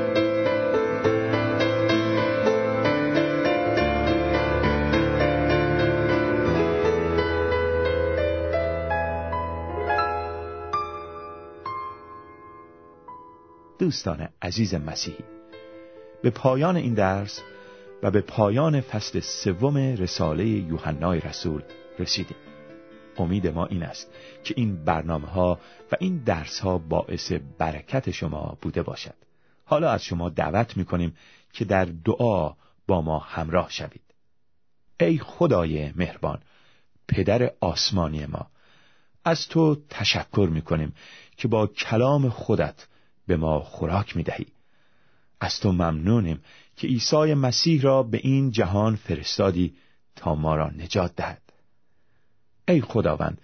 دوستان 13.79 14.29
عزیز 14.43 14.75
مسیحی. 14.75 15.25
به 16.23 16.31
پایان 16.31 16.77
این 16.77 16.95
درس 16.95 17.41
و 18.03 18.11
به 18.11 18.21
پایان 18.21 18.81
فصل 18.81 19.21
سوم 19.21 19.77
رساله 19.77 20.47
یوحنای 20.47 21.21
رسول 21.21 21.63
رسیدیم. 21.99 22.37
امید 23.17 23.47
ما 23.47 23.67
این 23.67 23.83
است 23.83 24.13
که 24.45 24.55
این 24.57 24.85
برنامه 24.85 25.27
ها 25.27 25.61
و 25.93 25.97
این 26.01 26.17
درس 26.17 26.59
ها 26.59 26.79
باعث 26.79 27.33
برکت 27.59 28.11
شما 28.11 28.59
بوده 28.63 28.83
باشد. 28.83 29.15
حالا 29.65 29.91
از 29.91 30.05
شما 30.05 30.29
دعوت 30.29 30.77
می 30.77 30.85
کنیم 30.85 31.17
که 31.53 31.65
در 31.65 31.85
دعا 31.85 32.55
با 32.87 33.03
ما 33.03 33.19
همراه 33.19 33.71
شوید. 33.71 34.15
ای 35.01 35.19
خدای 35.19 35.93
مهربان 35.97 36.39
پدر 37.09 37.53
آسمانی 37.61 38.27
ما 38.27 38.47
از 39.25 39.49
تو 39.49 39.77
تشکر 39.91 40.49
می 40.53 40.63
کنیم 40.63 40.95
که 41.37 41.49
با 41.49 41.67
کلام 41.67 42.29
خودت 42.29 42.87
به 43.29 43.37
ما 43.37 43.61
خوراک 43.61 44.17
می 44.17 44.23
دهی. 44.23 44.47
از 45.41 45.61
تو 45.61 45.73
ممنونیم 45.73 46.41
که 46.77 46.87
عیسی 46.87 47.35
مسیح 47.35 47.83
را 47.83 48.03
به 48.03 48.21
این 48.23 48.51
جهان 48.51 48.97
فرستادی 48.97 49.75
تا 50.17 50.35
ما 50.35 50.57
را 50.57 50.71
نجات 50.71 51.17
دهد. 51.17 51.43
ای 52.69 52.81
خداوند 52.81 53.41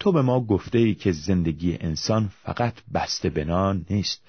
تو 0.00 0.12
به 0.12 0.22
ما 0.22 0.40
گفته 0.40 0.78
ای 0.78 0.94
که 0.94 1.12
زندگی 1.12 1.76
انسان 1.80 2.30
فقط 2.42 2.74
بسته 2.94 3.30
به 3.30 3.44
نیست 3.90 4.22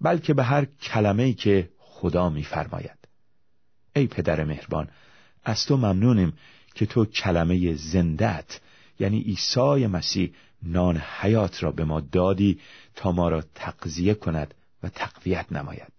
بلکه 0.00 0.34
به 0.34 0.44
هر 0.44 0.64
کلمه 0.64 1.22
ای 1.22 1.34
که 1.34 1.68
خدا 1.78 2.30
میفرماید 2.30 2.98
ای 3.96 4.06
پدر 4.06 4.44
مهربان 4.44 4.88
از 5.44 5.66
تو 5.66 5.76
ممنونیم 5.76 6.32
که 6.74 6.86
تو 6.86 7.04
کلمه 7.04 7.74
زندت 7.74 8.60
یعنی 9.00 9.20
عیسی 9.20 9.86
مسیح 9.86 10.32
نان 10.62 10.96
حیات 10.96 11.62
را 11.62 11.70
به 11.70 11.84
ما 11.84 12.00
دادی 12.00 12.60
تا 12.94 13.12
ما 13.12 13.28
را 13.28 13.42
تقضیه 13.54 14.14
کند 14.14 14.54
و 14.82 14.88
تقویت 14.88 15.52
نماید. 15.52 15.92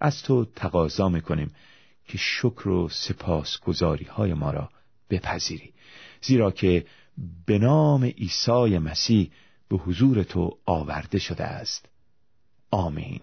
از 0.00 0.22
تو 0.22 0.44
تقاضا 0.44 1.08
می‌کنیم 1.08 1.54
که 2.08 2.18
شکر 2.18 2.68
و 2.68 2.88
سپاسگزاری 2.88 4.04
های 4.04 4.34
ما 4.34 4.50
را 4.50 4.70
بپذیری 5.10 5.72
زیرا 6.22 6.50
که 6.50 6.86
به 7.46 7.58
نام 7.58 8.04
عیسی 8.04 8.78
مسیح 8.78 9.30
به 9.68 9.76
حضور 9.76 10.22
تو 10.22 10.58
آورده 10.64 11.18
شده 11.18 11.44
است. 11.44 11.88
آمین. 12.70 13.20